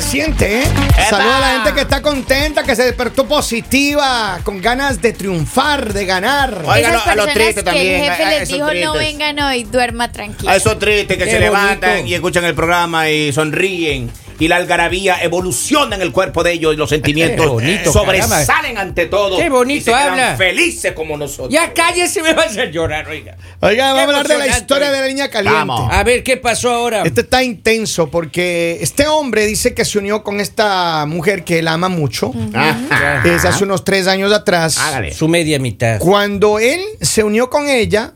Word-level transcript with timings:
se 0.00 0.08
siente, 0.10 0.60
¿eh? 0.62 0.64
Saluda 1.08 1.36
a 1.38 1.40
la 1.40 1.48
gente 1.54 1.72
que 1.74 1.80
está 1.80 2.02
contenta, 2.02 2.62
que 2.62 2.76
se 2.76 2.84
despertó 2.84 3.26
positiva, 3.26 4.38
con 4.42 4.60
ganas 4.60 5.00
de 5.00 5.12
triunfar, 5.12 5.92
de 5.92 6.04
ganar. 6.04 6.62
Oiga, 6.66 6.78
Esas 6.90 7.06
a 7.06 7.14
los 7.14 7.32
tristes 7.32 7.64
también, 7.64 7.94
el 8.02 8.10
jefe 8.10 8.22
a- 8.22 8.26
a 8.26 8.30
les 8.30 8.42
esos 8.42 8.54
dijo 8.54 8.66
no 8.66 8.70
tristes. 8.92 8.92
vengan 9.18 9.38
hoy, 9.40 9.64
duerma 9.64 10.12
tranquilo. 10.12 10.50
A 10.50 10.56
esos 10.56 10.78
tristes 10.78 11.16
que 11.16 11.24
Qué 11.24 11.30
se 11.30 11.40
levantan 11.40 12.06
y 12.06 12.14
escuchan 12.14 12.44
el 12.44 12.54
programa 12.54 13.08
y 13.10 13.32
sonríen. 13.32 14.10
Y 14.38 14.48
la 14.48 14.56
algarabía 14.56 15.22
evoluciona 15.22 15.96
en 15.96 16.02
el 16.02 16.12
cuerpo 16.12 16.42
de 16.42 16.52
ellos 16.52 16.74
y 16.74 16.76
los 16.76 16.90
sentimientos 16.90 17.46
bonito, 17.46 17.92
sobresalen 17.92 18.76
ante 18.78 19.06
todo. 19.06 19.36
Qué 19.38 19.48
bonito 19.48 19.78
y 19.78 19.84
se 19.84 19.94
habla. 19.94 20.36
felices 20.36 20.92
como 20.92 21.16
nosotros. 21.16 21.52
Ya 21.52 21.72
cállese, 21.72 22.22
me 22.22 22.34
vas 22.34 22.46
a 22.46 22.50
hacer 22.50 22.70
llorar, 22.70 23.08
oiga. 23.08 23.36
Oiga, 23.60 23.92
vamos 23.92 24.14
a 24.14 24.20
hablar 24.20 24.38
de 24.40 24.46
la 24.46 24.58
historia 24.58 24.90
de 24.90 25.00
la 25.00 25.06
niña 25.08 25.28
caliente. 25.28 25.58
Vamos. 25.58 25.88
A 25.90 26.02
ver, 26.04 26.22
¿qué 26.22 26.36
pasó 26.36 26.70
ahora? 26.70 27.02
Este 27.04 27.22
está 27.22 27.42
intenso 27.42 28.10
porque 28.10 28.78
este 28.80 29.06
hombre 29.06 29.46
dice 29.46 29.74
que 29.74 29.84
se 29.84 29.98
unió 29.98 30.22
con 30.22 30.40
esta 30.40 31.06
mujer 31.06 31.44
que 31.44 31.60
él 31.60 31.68
ama 31.68 31.88
mucho. 31.88 32.32
Ajá. 32.54 33.22
Es 33.24 33.44
hace 33.44 33.64
unos 33.64 33.84
tres 33.84 34.06
años 34.06 34.32
atrás. 34.32 34.78
Hágale. 34.78 35.14
Su 35.14 35.28
media 35.28 35.58
mitad. 35.58 35.98
Cuando 35.98 36.58
él 36.58 36.80
se 37.00 37.24
unió 37.24 37.48
con 37.50 37.68
ella, 37.68 38.12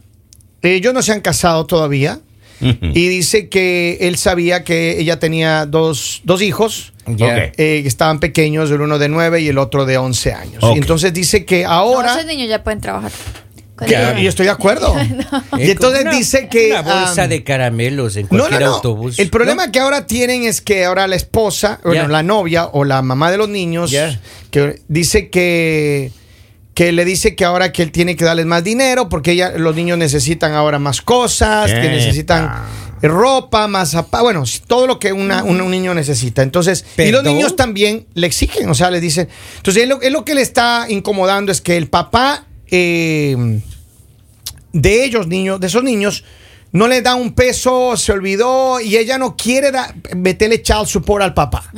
ellos 0.63 0.93
no 0.93 1.03
se 1.03 1.13
han 1.13 1.21
casado 1.21 1.67
todavía. 1.67 2.21
Y 2.83 3.09
dice 3.09 3.49
que 3.49 3.99
él 4.03 4.17
sabía 4.17 4.65
que 4.65 4.99
ella 5.01 5.19
tenía 5.19 5.67
dos, 5.67 6.21
dos 6.25 6.43
hijos 6.43 6.93
Ya. 7.07 7.27
Ok. 7.27 7.33
eh, 7.57 7.81
que 7.83 7.89
estaban 7.89 8.21
pequeños, 8.21 8.71
el 8.71 8.81
uno 8.81 8.99
de 8.99 9.09
9 9.09 9.41
y 9.41 9.49
el 9.49 9.59
otro 9.59 9.87
de 9.87 9.97
11 9.99 10.33
años. 10.33 10.63
Ok. 10.63 10.77
Y 10.77 10.79
entonces 10.79 11.13
dice 11.13 11.45
que 11.45 11.65
No, 11.65 11.71
ahora... 11.71 12.13
esos 12.15 12.27
niños 12.27 12.49
ya 12.49 12.63
pueden 12.63 12.81
trabajar. 12.81 13.11
Dinero. 13.81 14.19
y 14.19 14.27
estoy 14.27 14.45
de 14.45 14.53
acuerdo. 14.53 14.95
Es 15.59 15.69
Y 15.69 15.71
entonces 15.71 16.03
una- 16.03 16.11
dice 16.13 16.49
que... 16.49 16.71
Una 16.71 16.83
bolsa 16.83 17.23
ah, 17.23 17.29
de 17.29 17.43
caramelos 17.43 18.15
en 18.17 18.25
no, 18.31 18.37
no, 18.37 18.39
cualquier 18.45 18.61
no. 18.69 18.75
autobús. 18.75 19.19
El 19.19 19.31
problema 19.31 19.67
¿no? 19.67 19.73
que 19.73 19.81
ahora 19.81 20.07
tienen 20.07 20.45
es 20.45 20.61
que 20.61 20.85
ahora 20.85 21.07
la 21.07 21.17
esposa, 21.17 21.81
bueno, 21.83 22.03
Ya. 22.03 22.09
la 22.09 22.23
novia 22.23 22.67
o 22.67 22.85
la 22.85 23.01
mamá 23.01 23.31
de 23.31 23.39
los 23.39 23.49
niños, 23.49 23.91
Ya. 23.91 24.21
que 24.51 24.81
dice 24.89 25.31
que 25.31 26.13
que 26.81 26.93
le 26.93 27.05
dice 27.05 27.37
que 27.37 27.45
ahora 27.45 27.73
que 27.73 27.83
él 27.83 27.93
tiene 27.93 28.17
que 28.17 28.25
darles 28.25 28.47
más 28.47 28.65
dinero 28.65 29.11
porque 29.11 29.33
ella, 29.33 29.51
los 29.59 29.77
niños 29.77 29.99
necesitan 29.99 30.55
ahora 30.55 30.79
más 30.79 31.03
cosas, 31.03 31.71
que 31.71 31.89
necesitan 31.91 32.45
ropa, 33.03 33.69
más 33.69 33.93
zapa- 33.95 34.23
bueno, 34.23 34.45
todo 34.67 34.87
lo 34.87 34.99
que 34.99 35.13
una- 35.13 35.43
un, 35.45 35.61
un 35.61 35.71
niño 35.71 35.93
necesita. 35.93 36.41
Entonces, 36.43 36.87
y 37.09 37.13
los 37.13 37.23
niños 37.35 37.55
también 37.57 38.07
le 38.15 38.27
exigen, 38.27 38.67
o 38.71 38.75
sea, 38.75 38.91
le 38.91 38.99
dicen. 38.99 39.29
Entonces, 39.59 39.83
él 39.83 39.91
lo, 39.91 40.01
él 40.01 40.15
lo 40.15 40.25
que 40.25 40.35
le 40.35 40.41
está 40.41 40.87
incomodando 40.89 41.53
es 41.53 41.61
que 41.61 41.77
el 41.77 41.89
papá 41.91 42.47
eh, 42.71 43.61
de 44.73 45.05
ellos, 45.05 45.27
niños, 45.27 45.61
de 45.61 45.67
esos 45.67 45.83
niños, 45.85 46.25
no 46.73 46.89
le 46.89 47.03
da 47.03 47.15
un 47.15 47.35
peso, 47.35 47.95
se 47.99 48.13
olvidó 48.13 48.81
y 48.81 48.97
ella 48.97 49.19
no 49.19 49.37
quiere 49.37 49.71
da- 49.71 49.95
meterle 50.17 50.63
child 50.63 50.87
support 50.87 51.23
al 51.25 51.35
papá. 51.35 51.71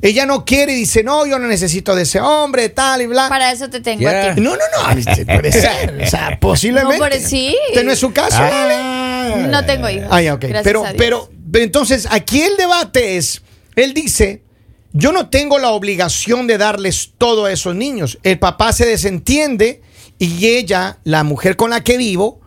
Ella 0.00 0.26
no 0.26 0.44
quiere 0.44 0.72
y 0.72 0.76
dice, 0.76 1.02
no, 1.02 1.26
yo 1.26 1.38
no 1.38 1.48
necesito 1.48 1.94
de 1.94 2.02
ese 2.02 2.20
hombre, 2.20 2.68
tal 2.68 3.02
y 3.02 3.06
bla. 3.06 3.28
Para 3.28 3.50
eso 3.52 3.68
te 3.68 3.80
tengo 3.80 4.08
a 4.08 4.34
ti. 4.34 4.40
No, 4.40 4.50
no, 4.50 4.56
no, 4.56 5.02
puede 5.26 5.52
ser, 5.52 6.02
o 6.02 6.06
sea, 6.10 6.38
posiblemente. 6.40 6.98
No, 6.98 7.04
pero 7.04 7.26
sí. 7.26 7.56
Este 7.68 7.84
no 7.84 7.92
es 7.92 7.98
su 7.98 8.12
caso. 8.12 8.40
No 9.48 9.64
tengo 9.64 9.88
hijos. 9.88 10.08
Ah, 10.10 10.20
ok. 10.32 10.40
Gracias 10.40 10.62
Pero, 10.64 10.84
a 10.84 10.88
Dios. 10.92 10.94
pero, 10.98 11.30
pero 11.50 11.64
entonces, 11.64 12.06
aquí 12.10 12.40
el 12.40 12.56
debate 12.56 13.16
es, 13.16 13.42
él 13.76 13.94
dice, 13.94 14.42
yo 14.92 15.12
no 15.12 15.28
tengo 15.28 15.58
la 15.58 15.70
obligación 15.70 16.46
de 16.46 16.58
darles 16.58 17.12
todo 17.18 17.46
a 17.46 17.52
esos 17.52 17.74
niños. 17.74 18.18
El 18.22 18.38
papá 18.38 18.72
se 18.72 18.86
desentiende 18.86 19.82
y 20.18 20.46
ella, 20.46 20.98
la 21.04 21.24
mujer 21.24 21.56
con 21.56 21.70
la 21.70 21.82
que 21.82 21.96
vivo, 21.96 22.40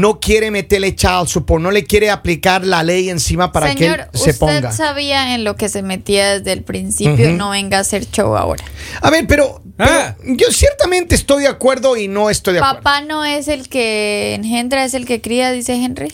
no 0.00 0.20
quiere 0.20 0.50
meterle 0.50 0.94
child 0.94 1.26
support, 1.26 1.62
no 1.62 1.70
le 1.70 1.84
quiere 1.84 2.10
aplicar 2.10 2.64
la 2.64 2.82
ley 2.82 3.10
encima 3.10 3.52
para 3.52 3.72
Señor, 3.72 3.96
que 3.96 4.02
él 4.02 4.08
se 4.12 4.30
usted 4.30 4.38
ponga. 4.38 4.72
sabía 4.72 5.34
en 5.34 5.44
lo 5.44 5.56
que 5.56 5.68
se 5.68 5.82
metía 5.82 6.38
desde 6.38 6.52
el 6.52 6.62
principio. 6.62 7.30
No 7.32 7.50
venga 7.50 7.78
a 7.78 7.80
hacer 7.80 8.08
show 8.10 8.36
ahora. 8.36 8.64
A 9.02 9.10
ver, 9.10 9.26
pero, 9.26 9.62
pero 9.76 9.90
Ah. 9.90 10.16
yo 10.24 10.50
ciertamente 10.50 11.14
estoy 11.14 11.42
de 11.42 11.48
acuerdo 11.48 11.96
y 11.96 12.08
no 12.08 12.30
estoy 12.30 12.54
de 12.54 12.60
acuerdo. 12.60 12.76
Papá 12.78 13.00
no 13.02 13.24
es 13.24 13.48
el 13.48 13.68
que 13.68 14.34
engendra, 14.34 14.84
es 14.84 14.94
el 14.94 15.04
que 15.06 15.20
cría, 15.20 15.50
dice 15.52 15.74
Henry. 15.74 16.12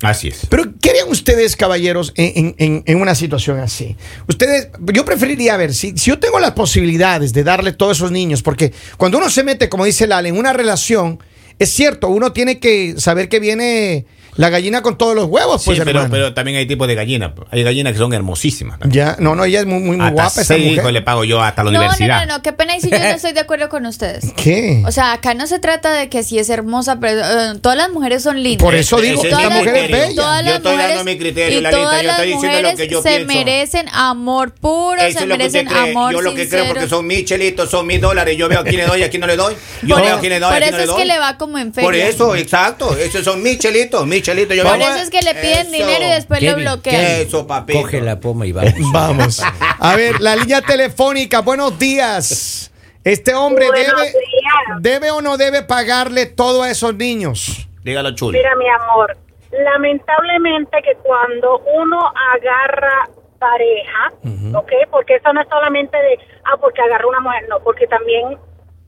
Así 0.00 0.28
es. 0.28 0.46
Pero, 0.48 0.62
¿qué 0.80 0.90
harían 0.90 1.08
ustedes, 1.08 1.56
caballeros, 1.56 2.12
en, 2.14 2.54
en- 2.58 2.82
en 2.86 3.00
una 3.00 3.16
situación 3.16 3.58
así? 3.58 3.96
Ustedes, 4.28 4.68
yo 4.92 5.04
preferiría 5.04 5.56
ver, 5.56 5.74
si, 5.74 5.90
si 5.98 6.10
yo 6.10 6.20
tengo 6.20 6.38
las 6.38 6.52
posibilidades 6.52 7.32
de 7.32 7.42
darle 7.42 7.72
todos 7.72 7.96
esos 7.96 8.12
niños, 8.12 8.42
porque 8.44 8.72
cuando 8.96 9.18
uno 9.18 9.28
se 9.28 9.42
mete, 9.42 9.68
como 9.68 9.84
dice 9.84 10.06
Lale, 10.06 10.28
en 10.28 10.38
una 10.38 10.52
relación, 10.52 11.18
es 11.58 11.70
cierto, 11.70 12.08
uno 12.08 12.32
tiene 12.32 12.58
que 12.58 12.94
saber 12.98 13.28
que 13.28 13.40
viene 13.40 14.06
la 14.38 14.48
gallina 14.50 14.80
con 14.82 14.96
todos 14.96 15.14
los 15.14 15.26
huevos, 15.26 15.62
pues, 15.64 15.76
sí, 15.76 15.84
pero, 15.84 15.98
hermano. 16.00 16.10
pero 16.10 16.32
también 16.32 16.56
hay 16.58 16.66
tipos 16.66 16.88
de 16.88 16.94
gallinas. 16.94 17.32
Hay 17.50 17.62
gallinas 17.64 17.92
que 17.92 17.98
son 17.98 18.12
hermosísimas. 18.14 18.78
también. 18.78 19.04
Ya, 19.06 19.16
no, 19.18 19.34
no, 19.34 19.44
ella 19.44 19.60
es 19.60 19.66
muy, 19.66 19.80
muy, 19.80 19.96
muy 19.96 20.06
hasta 20.06 20.14
guapa 20.14 20.28
esa 20.40 20.44
seis 20.44 20.64
mujer. 20.64 20.78
hijos 20.78 20.92
le 20.92 21.02
pago 21.02 21.24
yo 21.24 21.42
hasta 21.42 21.64
la 21.64 21.70
No, 21.72 21.78
no, 21.78 21.84
universidad. 21.86 22.26
no, 22.26 22.36
no, 22.36 22.42
qué 22.42 22.52
pena 22.52 22.76
y 22.76 22.80
si 22.80 22.88
yo 22.88 22.98
no 22.98 23.04
estoy 23.04 23.32
de 23.32 23.40
acuerdo 23.40 23.68
con 23.68 23.84
ustedes. 23.84 24.32
¿Qué? 24.36 24.82
O 24.86 24.92
sea, 24.92 25.12
acá 25.12 25.34
no 25.34 25.46
se 25.46 25.58
trata 25.58 25.92
de 25.92 26.08
que 26.08 26.22
si 26.22 26.38
es 26.38 26.48
hermosa, 26.50 26.98
pero 27.00 27.20
eh, 27.20 27.58
todas 27.60 27.76
las 27.76 27.90
mujeres 27.90 28.22
son 28.22 28.42
lindas. 28.42 28.64
Por 28.64 28.74
eso 28.74 29.00
digo, 29.00 29.22
esta 29.22 29.40
las 29.40 29.52
mujer 29.58 29.74
es 29.76 29.90
bella. 29.90 30.14
Todas 30.14 30.40
Yo 30.44 30.48
las 30.50 30.56
estoy 30.56 30.76
dando 30.76 30.82
mujeres, 30.86 31.04
mi 31.04 31.18
criterio, 31.18 31.58
y 31.58 31.60
Lalita, 31.60 31.82
todas 31.82 32.00
yo 32.02 32.06
las 32.06 32.16
estoy 32.18 32.32
diciendo 32.32 32.56
lo 32.56 32.62
mujeres 32.70 32.76
que 32.80 32.88
yo 32.88 33.02
se 33.02 33.08
pienso. 33.08 33.26
merecen 33.26 33.86
amor 33.92 34.52
puro, 34.52 35.00
Eso 35.02 35.18
se 35.18 35.24
que 35.24 35.26
merecen 35.26 35.68
amor 35.68 36.12
Yo 36.12 36.20
lo 36.22 36.34
que 36.34 36.42
sincero. 36.42 36.62
creo 36.62 36.74
porque 36.74 36.88
son 36.88 37.06
mis 37.06 37.24
chelitos, 37.24 37.68
son 37.70 37.86
mis 37.86 38.00
dólares. 38.00 38.36
Yo 38.38 38.48
veo 38.48 38.60
a 38.60 38.64
quién 38.64 38.76
le 38.76 38.86
doy, 38.86 39.02
a 39.02 39.10
quién 39.10 39.20
no 39.20 39.26
le 39.26 39.36
doy. 39.36 39.54
Yo 39.82 39.96
por 39.96 40.04
veo 40.04 40.06
a 40.06 40.12
eso, 40.12 40.20
quién 40.20 40.32
le 40.32 40.38
doy, 40.40 40.48
por 40.52 40.56
a 40.56 40.60
quién 40.60 40.68
eso 40.68 40.78
no 40.78 40.86
le 40.86 40.92
es 40.92 41.08
que 41.08 41.12
le 41.14 41.18
va 41.18 41.36
como 41.38 41.58
en 41.58 41.74
feria. 41.74 41.86
Por 41.88 41.94
eso, 41.96 42.36
exacto. 42.36 42.96
Esos 42.96 43.24
son 43.24 43.42
mis 43.42 43.58
chelitos, 43.58 44.06
mis 44.06 44.22
Yo 44.34 44.64
Por 44.64 44.78
eso 44.78 44.96
es 44.96 45.10
que 45.10 45.22
le 45.22 45.34
piden 45.34 45.60
Eso. 45.66 45.70
dinero 45.70 46.04
y 46.04 46.08
después 46.10 46.42
lo 46.42 46.50
Kevin, 46.50 46.64
bloquean. 46.64 47.04
Eso, 47.20 47.46
papito. 47.46 47.80
Coge 47.80 48.00
la 48.02 48.20
poma 48.20 48.46
y 48.46 48.52
vamos. 48.52 48.74
Vamos. 48.92 49.42
A 49.78 49.96
ver, 49.96 50.20
la 50.20 50.36
línea 50.36 50.60
telefónica, 50.60 51.40
buenos 51.40 51.78
días. 51.78 52.70
Este 53.04 53.34
hombre 53.34 53.68
Buenos 53.68 53.96
debe, 53.96 54.10
días. 54.10 54.82
debe 54.82 55.10
o 55.12 55.22
no 55.22 55.36
debe 55.38 55.62
pagarle 55.62 56.26
todo 56.26 56.62
a 56.62 56.70
esos 56.70 56.94
niños. 56.94 57.68
Dígalo, 57.82 58.14
chulo. 58.14 58.36
Mira, 58.36 58.54
mi 58.56 58.68
amor, 58.68 59.16
lamentablemente 59.50 60.76
que 60.82 60.94
cuando 60.96 61.60
uno 61.74 62.12
agarra 62.34 63.08
pareja, 63.38 64.12
¿ok? 64.58 64.72
Porque 64.90 65.14
eso 65.14 65.32
no 65.32 65.40
es 65.40 65.48
solamente 65.48 65.96
de, 65.96 66.18
ah, 66.44 66.56
porque 66.60 66.82
agarra 66.82 67.06
una 67.06 67.20
mujer, 67.20 67.46
no, 67.48 67.60
porque 67.60 67.86
también 67.86 68.36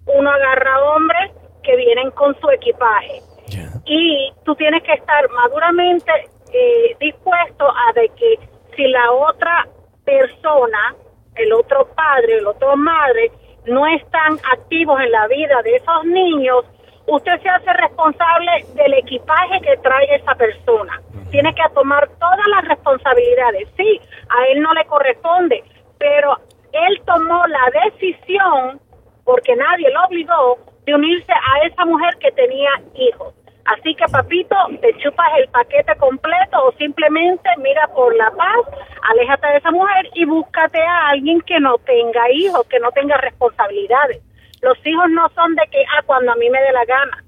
uno 0.06 0.30
agarra 0.30 0.82
hombres 0.94 1.30
que 1.62 1.76
vienen 1.76 2.10
con 2.10 2.38
su 2.40 2.50
equipaje. 2.50 3.22
Y 3.92 4.32
tú 4.44 4.54
tienes 4.54 4.84
que 4.84 4.92
estar 4.92 5.28
maduramente 5.30 6.12
eh, 6.52 6.96
dispuesto 7.00 7.68
a 7.68 7.92
de 7.94 8.08
que 8.10 8.38
si 8.76 8.86
la 8.86 9.10
otra 9.10 9.66
persona, 10.04 10.94
el 11.34 11.52
otro 11.52 11.88
padre, 11.96 12.38
el 12.38 12.46
otro 12.46 12.76
madre, 12.76 13.32
no 13.66 13.84
están 13.88 14.38
activos 14.52 15.00
en 15.00 15.10
la 15.10 15.26
vida 15.26 15.60
de 15.64 15.74
esos 15.74 16.04
niños, 16.04 16.66
usted 17.08 17.42
se 17.42 17.48
hace 17.48 17.72
responsable 17.72 18.64
del 18.74 18.94
equipaje 18.94 19.60
que 19.60 19.76
trae 19.78 20.14
esa 20.14 20.36
persona. 20.36 21.00
Tiene 21.32 21.52
que 21.52 21.62
tomar 21.74 22.08
todas 22.20 22.46
las 22.54 22.68
responsabilidades. 22.68 23.68
Sí, 23.76 24.00
a 24.28 24.52
él 24.52 24.60
no 24.62 24.72
le 24.72 24.84
corresponde, 24.84 25.64
pero 25.98 26.38
él 26.72 27.02
tomó 27.04 27.44
la 27.48 27.90
decisión, 27.90 28.80
porque 29.24 29.56
nadie 29.56 29.90
lo 29.90 30.04
obligó, 30.04 30.58
de 30.86 30.94
unirse 30.94 31.32
a 31.32 31.66
esa 31.66 31.84
mujer 31.84 32.16
que 32.20 32.30
tenía 32.30 32.70
hijos. 32.94 33.34
Así 33.70 33.94
que, 33.94 34.04
papito, 34.10 34.56
te 34.80 34.96
chupas 34.98 35.28
el 35.38 35.48
paquete 35.48 35.94
completo 35.96 36.64
o 36.64 36.72
simplemente 36.72 37.48
mira 37.58 37.86
por 37.94 38.14
la 38.16 38.28
paz, 38.32 38.56
aléjate 39.10 39.46
de 39.46 39.56
esa 39.58 39.70
mujer 39.70 40.10
y 40.14 40.24
búscate 40.24 40.80
a 40.82 41.10
alguien 41.10 41.40
que 41.42 41.60
no 41.60 41.78
tenga 41.78 42.28
hijos, 42.32 42.66
que 42.68 42.80
no 42.80 42.90
tenga 42.90 43.16
responsabilidades. 43.18 44.20
Los 44.60 44.76
hijos 44.84 45.08
no 45.10 45.28
son 45.36 45.54
de 45.54 45.62
que, 45.70 45.84
ah, 45.96 46.02
cuando 46.04 46.32
a 46.32 46.36
mí 46.36 46.50
me 46.50 46.60
dé 46.60 46.72
la 46.72 46.84
gana. 46.84 47.24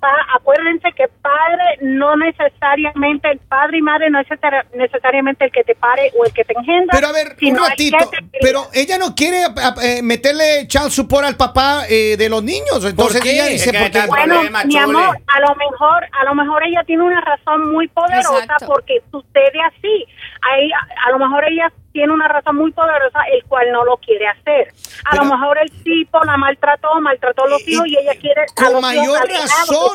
Pa- 0.00 0.26
acuérdense 0.36 0.92
que 0.96 1.08
padre 1.22 1.64
no 1.80 2.16
necesariamente, 2.16 3.30
el 3.30 3.38
padre 3.40 3.78
y 3.78 3.82
madre 3.82 4.10
no 4.10 4.20
es 4.20 4.26
necesar- 4.28 4.66
necesariamente 4.74 5.46
el 5.46 5.52
que 5.52 5.64
te 5.64 5.74
pare 5.74 6.10
o 6.18 6.24
el 6.24 6.32
que 6.32 6.44
te 6.44 6.52
engendra. 6.56 6.92
Pero 6.92 7.08
a 7.08 7.12
ver, 7.12 7.36
un 7.42 7.56
ratito. 7.58 7.96
te. 8.10 8.38
Pero 8.40 8.66
ella 8.72 8.98
no 8.98 9.14
quiere 9.14 9.44
a- 9.44 9.74
eh, 9.82 10.02
meterle 10.02 10.66
child 10.68 10.90
support 10.90 11.24
al 11.26 11.36
papá 11.36 11.84
eh, 11.88 12.16
de 12.16 12.28
los 12.28 12.42
niños. 12.42 12.84
Entonces 12.84 13.20
qué? 13.20 13.32
ella 13.32 13.46
dice, 13.46 13.70
Bueno, 14.08 14.34
problema, 14.34 14.64
mi 14.64 14.76
amor, 14.76 15.16
a 15.26 15.40
lo 15.40 15.54
mejor, 15.56 16.04
a 16.20 16.24
lo 16.24 16.34
mejor 16.34 16.62
ella 16.66 16.82
tiene 16.84 17.02
una 17.02 17.20
razón 17.20 17.72
muy 17.72 17.88
poderosa 17.88 18.40
Exacto. 18.44 18.66
porque 18.66 19.02
sucede 19.10 19.60
así. 19.66 20.06
Ahí, 20.42 20.70
a, 20.72 21.08
a 21.08 21.10
lo 21.12 21.18
mejor 21.18 21.44
ella 21.48 21.72
tiene 21.94 22.12
una 22.12 22.26
razón 22.26 22.56
muy 22.56 22.72
poderosa 22.72 23.20
el 23.32 23.44
cual 23.44 23.70
no 23.72 23.84
lo 23.84 23.96
quiere 23.98 24.26
hacer. 24.26 24.74
A 25.06 25.12
Pero- 25.12 25.24
lo 25.24 25.30
mejor 25.30 25.58
el 25.62 25.70
tipo 25.84 26.22
la 26.24 26.36
maltrató, 26.36 26.88
maltrató 27.00 27.44
a 27.44 27.48
los 27.50 27.68
hijos 27.68 27.86
y 27.86 27.96
ella 27.96 28.12
quiere 28.20 28.42
a 28.42 28.46
con 28.52 28.64
los 28.64 28.72
hijos 28.72 28.82
mayor 28.82 29.28
razón, 29.28 29.92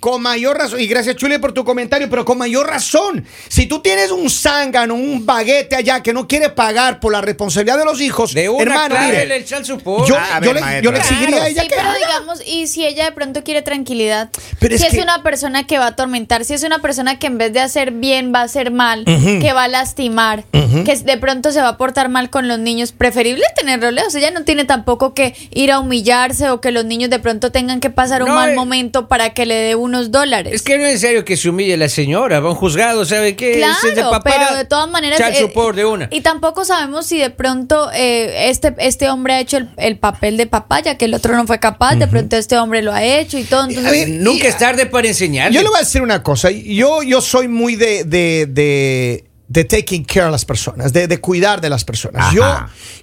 con 0.00 0.22
mayor 0.22 0.56
razón. 0.56 0.80
Y 0.80 0.86
gracias, 0.86 1.16
Chuli, 1.16 1.36
por 1.38 1.52
tu 1.52 1.64
comentario, 1.64 2.08
pero 2.08 2.24
con 2.24 2.38
mayor 2.38 2.66
razón. 2.66 3.26
Si 3.48 3.66
tú 3.66 3.80
tienes 3.80 4.10
un 4.10 4.30
zángano, 4.30 4.94
un 4.94 5.26
baguete 5.26 5.76
allá 5.76 6.02
que 6.02 6.14
no 6.14 6.26
quiere 6.26 6.48
pagar 6.48 6.98
por 6.98 7.12
la 7.12 7.20
responsabilidad 7.20 7.76
de 7.78 7.84
los 7.84 8.00
hijos, 8.00 8.32
De 8.32 8.48
una 8.48 8.62
hermano, 8.62 8.94
clave 8.94 9.06
mire, 9.24 9.36
el 9.36 9.44
yo, 9.44 9.56
A 9.58 10.40
yo 10.40 10.54
ver, 10.54 10.54
le, 10.62 10.82
yo 10.82 10.92
le 10.92 10.98
exigiría 10.98 11.42
a 11.42 11.48
ella 11.48 11.62
Sí, 11.62 11.68
que 11.68 11.74
pero 11.76 11.88
haga. 11.88 11.98
digamos, 11.98 12.42
y 12.46 12.68
si 12.68 12.86
ella 12.86 13.04
de 13.04 13.12
pronto 13.12 13.44
quiere 13.44 13.60
tranquilidad, 13.60 14.30
Pero 14.60 14.74
es 14.76 14.80
si 14.80 14.86
es 14.86 14.94
que- 14.94 15.02
una 15.02 15.22
persona 15.22 15.66
que 15.66 15.78
va 15.78 15.84
a 15.84 15.88
atormentar, 15.88 16.44
si 16.46 16.54
es 16.54 16.62
una 16.62 16.78
persona 16.78 17.18
que 17.18 17.26
en 17.26 17.36
vez 17.36 17.52
de 17.52 17.60
hacer 17.60 17.90
bien 17.90 18.32
va 18.34 18.40
a 18.40 18.44
hacer 18.44 18.70
mal, 18.70 19.04
que 19.04 19.52
va 19.52 19.64
a 19.64 19.68
lastimar, 19.68 20.44
que 20.52 20.96
de 21.04 21.17
pronto 21.18 21.52
se 21.52 21.60
va 21.60 21.68
a 21.68 21.76
portar 21.76 22.08
mal 22.08 22.30
con 22.30 22.48
los 22.48 22.58
niños, 22.58 22.92
preferible 22.92 23.44
tenerlo 23.56 23.90
lejos. 23.90 24.14
Ella 24.14 24.30
no 24.30 24.44
tiene 24.44 24.64
tampoco 24.64 25.14
que 25.14 25.34
ir 25.50 25.70
a 25.72 25.80
humillarse 25.80 26.50
o 26.50 26.60
que 26.60 26.70
los 26.70 26.84
niños 26.84 27.10
de 27.10 27.18
pronto 27.18 27.52
tengan 27.52 27.80
que 27.80 27.90
pasar 27.90 28.22
un 28.22 28.28
No, 28.30 28.34
mal 28.34 28.50
eh, 28.50 28.54
momento 28.54 29.08
para 29.08 29.30
que 29.34 29.46
le 29.46 29.54
dé 29.54 29.74
unos 29.74 30.10
dólares. 30.10 30.52
Es 30.54 30.62
que 30.62 30.78
no 30.78 30.84
es 30.84 30.92
necesario 30.94 31.24
que 31.24 31.36
se 31.36 31.48
humille 31.48 31.76
la 31.76 31.88
señora. 31.88 32.40
Va 32.40 32.48
a 32.48 32.52
un 32.52 32.56
juzgado, 32.56 33.04
¿sabe 33.04 33.36
qué? 33.36 33.52
Claro, 33.56 33.74
Ese 33.78 33.88
es 33.90 33.96
de 33.96 34.02
papá, 34.02 34.22
pero 34.24 34.56
de 34.56 34.64
todas 34.64 34.90
maneras. 34.90 35.20
eh, 35.20 35.48
de 35.74 35.84
una. 35.84 36.08
Y 36.10 36.20
tampoco 36.20 36.64
sabemos 36.64 37.06
si 37.06 37.18
de 37.18 37.30
pronto 37.30 37.90
eh, 37.92 38.48
este, 38.50 38.74
este 38.78 39.10
hombre 39.10 39.34
ha 39.34 39.40
hecho 39.40 39.56
el, 39.58 39.68
el 39.76 39.98
papel 39.98 40.36
de 40.36 40.46
papá, 40.46 40.80
ya 40.80 40.96
que 40.96 41.04
el 41.06 41.14
otro 41.14 41.34
no 41.36 41.46
fue 41.46 41.58
capaz. 41.58 41.96
De 41.96 42.06
pronto 42.06 42.36
este 42.36 42.56
hombre 42.58 42.82
lo 42.82 42.92
ha 42.92 43.02
hecho 43.02 43.38
y 43.38 43.44
todo. 43.44 43.64
Entonces, 43.64 43.86
A 43.86 43.90
ver, 43.90 44.08
Nunca 44.08 44.44
y- 44.44 44.46
es 44.48 44.58
tarde 44.58 44.86
para 44.86 45.08
enseñarle. 45.08 45.54
Yo 45.54 45.62
le 45.62 45.68
voy 45.68 45.76
a 45.78 45.80
decir 45.80 46.02
una 46.02 46.22
cosa. 46.22 46.50
Yo, 46.50 47.02
yo 47.02 47.20
soy 47.20 47.48
muy 47.48 47.76
de, 47.76 48.04
de, 48.04 48.46
de, 48.48 49.24
de 49.48 49.64
taking 49.64 50.04
care 50.04 50.26
a 50.26 50.30
las 50.30 50.44
personas, 50.44 50.92
de, 50.92 51.08
de 51.08 51.18
cuidar 51.20 51.60
de 51.60 51.70
las 51.70 51.84
personas. 51.84 52.32
Yo, 52.34 52.44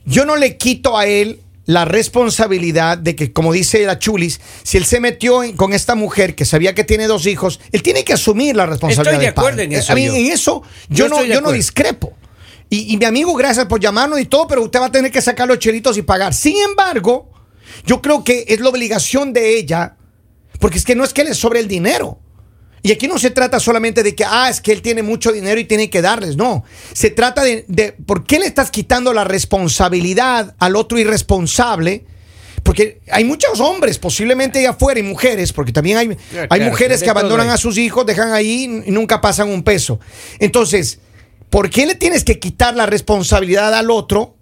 yo 0.06 0.26
no 0.26 0.36
le 0.36 0.58
quito 0.58 0.98
a 0.98 1.06
él 1.08 1.40
la 1.66 1.86
responsabilidad 1.86 2.98
de 3.00 3.16
que, 3.16 3.34
como 3.34 3.52
dice 3.52 3.84
la 3.86 3.98
Chulis, 3.98 4.40
si 4.64 4.78
él 4.78 4.86
se 4.86 5.00
metió 5.00 5.42
en- 5.44 5.56
con 5.56 5.74
esta 5.74 5.96
mujer 5.96 6.36
que 6.36 6.46
sabía 6.46 6.76
que 6.76 6.84
tiene 6.84 7.08
dos 7.08 7.26
hijos, 7.26 7.60
él 7.72 7.82
tiene 7.82 8.04
que 8.04 8.14
asumir 8.14 8.56
la 8.56 8.66
responsabilidad. 8.68 9.14
Estoy 9.16 9.26
de 9.26 9.34
padre. 9.34 9.48
acuerdo 9.48 9.62
en 9.64 9.72
eso 9.74 9.92
A 9.92 9.96
mí, 9.96 10.06
yo. 10.06 10.14
en 10.16 10.26
eso 10.28 10.62
yo, 10.90 11.08
Yo 11.08 11.10
no, 11.10 11.24
yo 11.24 11.42
no 11.42 11.52
discrepo. 11.52 12.14
Y, 12.70 12.94
y 12.94 12.98
mi 12.98 13.06
amigo, 13.06 13.34
gracias 13.36 13.66
por 13.66 13.80
llamarnos 13.80 14.20
y 14.20 14.26
todo, 14.26 14.48
pero 14.48 14.62
usted 14.64 14.80
va 14.80 14.86
a 14.88 14.92
tener 14.92 15.12
que 15.12 15.22
sacar 15.22 15.48
los 15.48 15.58
chelitos 15.60 15.98
y 15.98 16.02
pagar. 16.04 16.34
Sin 16.34 16.56
embargo, 16.70 17.32
yo 17.86 18.02
creo 18.02 18.24
que 18.24 18.46
es 18.48 18.60
la 18.60 18.70
obligación 18.70 19.34
de 19.34 19.58
ella, 19.58 19.96
porque 20.60 20.78
es 20.78 20.86
que 20.86 20.96
no 20.96 21.04
es 21.04 21.14
que 21.14 21.24
le 21.24 21.34
sobre 21.34 21.60
el 21.60 21.68
dinero. 21.68 22.20
Y 22.86 22.92
aquí 22.92 23.08
no 23.08 23.18
se 23.18 23.32
trata 23.32 23.60
solamente 23.60 24.04
de 24.04 24.14
que, 24.14 24.24
ah, 24.24 24.48
es 24.48 24.62
que 24.62 24.72
él 24.72 24.84
tiene 24.84 25.02
mucho 25.02 25.32
dinero 25.32 25.60
y 25.60 25.66
tiene 25.66 25.90
que 25.90 26.04
darles. 26.04 26.36
No. 26.36 26.64
Se 26.94 27.10
trata 27.10 27.44
de, 27.44 27.66
de 27.68 27.94
por 27.94 28.28
qué 28.28 28.38
le 28.38 28.46
estás 28.46 28.70
quitando 28.70 29.12
la 29.12 29.24
responsabilidad 29.24 30.54
al 30.60 30.76
otro 30.76 31.00
irresponsable. 31.00 32.06
Porque 32.62 33.02
hay 33.10 33.24
muchos 33.24 33.60
hombres, 33.60 33.98
posiblemente 33.98 34.60
allá 34.60 34.70
afuera, 34.70 35.00
y 35.00 35.04
mujeres, 35.04 35.52
porque 35.52 35.72
también 35.72 35.98
hay, 35.98 36.16
Claro, 36.30 36.48
hay 36.52 36.62
mujeres 36.62 37.02
que 37.02 37.10
abandonan 37.10 37.50
a 37.50 37.58
sus 37.58 37.76
hijos, 37.80 38.06
dejan 38.06 38.34
ahí 38.34 38.84
y 38.86 38.92
nunca 38.92 39.20
pasan 39.20 39.50
un 39.50 39.64
peso. 39.64 40.00
Entonces, 40.38 41.00
¿por 41.50 41.72
qué 41.72 41.88
le 41.88 41.96
tienes 41.96 42.24
que 42.24 42.38
quitar 42.38 42.76
la 42.76 42.86
responsabilidad 42.86 43.74
al 43.74 43.90
otro 43.90 44.36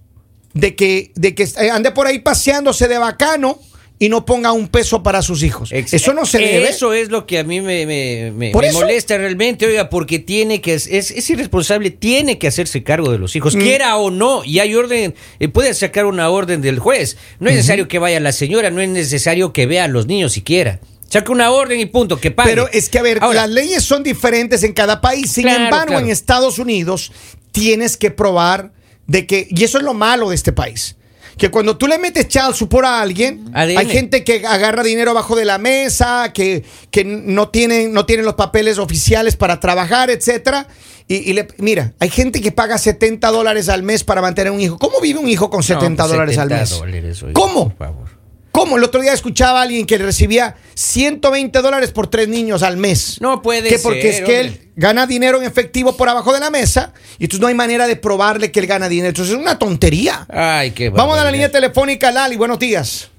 de 0.54 0.76
que, 0.76 1.14
de 1.16 1.34
que 1.34 1.48
ande 1.72 1.92
por 1.92 2.08
ahí 2.08 2.20
paseándose 2.20 2.90
de 2.90 2.98
bacano 2.98 3.58
y 4.00 4.10
no 4.10 4.26
ponga 4.26 4.52
un 4.52 4.68
peso 4.68 5.02
para 5.04 5.22
sus 5.22 5.44
hijos? 5.44 5.72
Eso 5.72 6.14
no 6.14 6.26
se 6.26 6.40
debe. 6.40 6.68
Eso 6.70 6.94
es 6.94 7.10
lo 7.10 7.26
que 7.26 7.40
a 7.40 7.44
mí 7.44 7.62
me, 7.62 7.86
me- 7.86 8.32
me- 8.36 8.52
Por 8.52 8.64
me 8.64 8.70
eso- 8.70 8.80
molesta 8.80 9.18
realmente, 9.18 9.66
oiga, 9.66 9.90
porque 9.90 10.20
tiene 10.20 10.60
que 10.62 10.74
es, 10.74 10.88
es, 10.88 11.12
es 11.12 11.30
irresponsable, 11.30 11.90
tiene 11.92 12.38
que 12.38 12.48
hacerse 12.48 12.84
cargo 12.84 13.12
de 13.12 13.18
los 13.20 13.34
Mm. 13.34 13.38
hijos, 13.38 13.56
quiera 13.56 13.96
o 13.98 14.12
no, 14.12 14.44
y 14.44 14.60
hay 14.60 14.76
orden, 14.76 15.16
eh, 15.40 15.48
puede 15.48 15.74
sacar 15.74 16.06
una 16.06 16.30
orden 16.30 16.62
del 16.62 16.80
juez. 16.80 17.18
No 17.40 17.50
es 17.50 17.56
necesario 17.56 17.88
que 17.88 18.00
vaya 18.00 18.20
la 18.20 18.32
señora, 18.34 18.70
no 18.72 18.82
es 18.82 18.90
necesario 18.90 19.54
que 19.54 19.66
vea 19.68 19.86
a 19.86 19.88
los 19.88 20.08
niños 20.08 20.34
siquiera. 20.34 20.80
Saca 21.08 21.32
una 21.32 21.52
orden 21.52 21.80
y 21.80 21.86
punto, 21.86 22.20
que 22.20 22.32
pague. 22.32 22.50
Pero 22.50 22.68
es 22.74 22.90
que, 22.90 22.98
a 22.98 23.04
ver, 23.04 23.20
Ahora, 23.22 23.42
las 23.42 23.50
leyes 23.52 23.84
son 23.84 24.02
diferentes 24.02 24.64
en 24.64 24.74
cada 24.74 25.00
país. 25.00 25.32
Sin 25.32 25.44
Claro, 25.44 25.66
embargo, 25.66 25.88
claro. 25.90 26.06
en 26.06 26.12
Estados 26.12 26.58
Unidos 26.58 27.12
tienes 27.52 27.98
que 27.98 28.10
probar 28.10 28.72
de 29.06 29.28
que, 29.28 29.48
y 29.50 29.64
eso 29.64 29.78
es 29.78 29.84
lo 29.84 29.94
malo 29.94 30.30
de 30.30 30.36
este 30.36 30.52
país, 30.54 30.96
que 31.38 31.50
cuando 31.50 31.78
tú 31.78 31.88
le 31.88 31.98
metes 31.98 32.28
child 32.28 32.54
support 32.54 32.86
a 32.86 33.02
alguien, 33.02 33.50
ADN. 33.54 33.78
hay 33.78 33.88
gente 33.88 34.24
que 34.24 34.46
agarra 34.46 34.84
dinero 34.84 35.12
abajo 35.12 35.36
de 35.36 35.46
la 35.46 35.58
mesa, 35.58 36.32
que, 36.34 36.64
que 36.92 37.04
no, 37.04 37.50
tienen, 37.50 37.94
no 37.94 38.06
tienen 38.06 38.26
los 38.26 38.36
papeles 38.36 38.78
oficiales 38.78 39.36
para 39.36 39.60
trabajar, 39.60 40.10
etcétera. 40.10 40.68
Y, 41.08 41.16
y 41.30 41.34
le- 41.34 41.48
mira, 41.58 41.94
hay 42.00 42.10
gente 42.10 42.40
que 42.40 42.52
paga 42.52 42.78
70 42.78 43.30
dólares 43.32 43.68
al 43.68 43.84
mes 43.84 44.04
para 44.04 44.22
mantener 44.22 44.52
un 44.54 44.62
hijo. 44.62 44.78
¿Cómo 44.78 45.02
vive 45.02 45.20
un 45.20 45.28
hijo 45.28 45.50
con 45.50 45.62
70 45.64 46.04
pues, 46.04 46.12
dólares 46.12 46.38
al 46.38 46.50
70 46.50 46.62
mes? 46.62 46.80
dólares, 46.80 47.24
oiga, 47.24 47.34
¿Cómo? 47.34 47.70
por 47.70 47.78
favor. 47.78 48.08
¿Cómo? 48.54 48.78
El 48.78 48.84
otro 48.84 49.02
día 49.02 49.14
escuchaba 49.14 49.60
a 49.60 49.64
alguien 49.64 49.88
que 49.88 49.98
recibía 49.98 50.56
120 50.76 51.60
dólares 51.64 51.92
por 51.92 52.06
tres 52.08 52.28
niños 52.30 52.62
al 52.62 52.78
mes. 52.78 53.20
No 53.20 53.42
puede 53.42 53.68
que 53.68 53.80
porque 53.80 54.02
ser, 54.04 54.10
es 54.12 54.18
que 54.22 54.40
hombre. 54.40 54.40
él 54.64 54.70
gana 54.76 55.08
dinero 55.08 55.40
en 55.42 55.48
efectivo 55.48 55.98
por 55.98 56.08
abajo 56.08 56.32
de 56.34 56.40
la 56.40 56.52
mesa 56.52 56.94
y 57.18 57.24
entonces 57.24 57.42
no 57.42 57.48
hay 57.48 57.56
manera 57.56 57.88
de 57.88 57.96
probarle 57.96 58.52
que 58.52 58.60
él 58.60 58.68
gana 58.68 58.88
dinero. 58.88 59.10
Entonces 59.10 59.34
es 59.34 59.42
una 59.42 59.58
tontería. 59.58 60.28
Ay, 60.30 60.70
qué 60.72 60.92
Vamos 60.92 61.18
a 61.18 61.24
la 61.24 61.32
línea 61.32 61.50
telefónica, 61.50 62.12
Lali. 62.12 62.38
Buenos 62.38 62.60
días. 62.60 63.10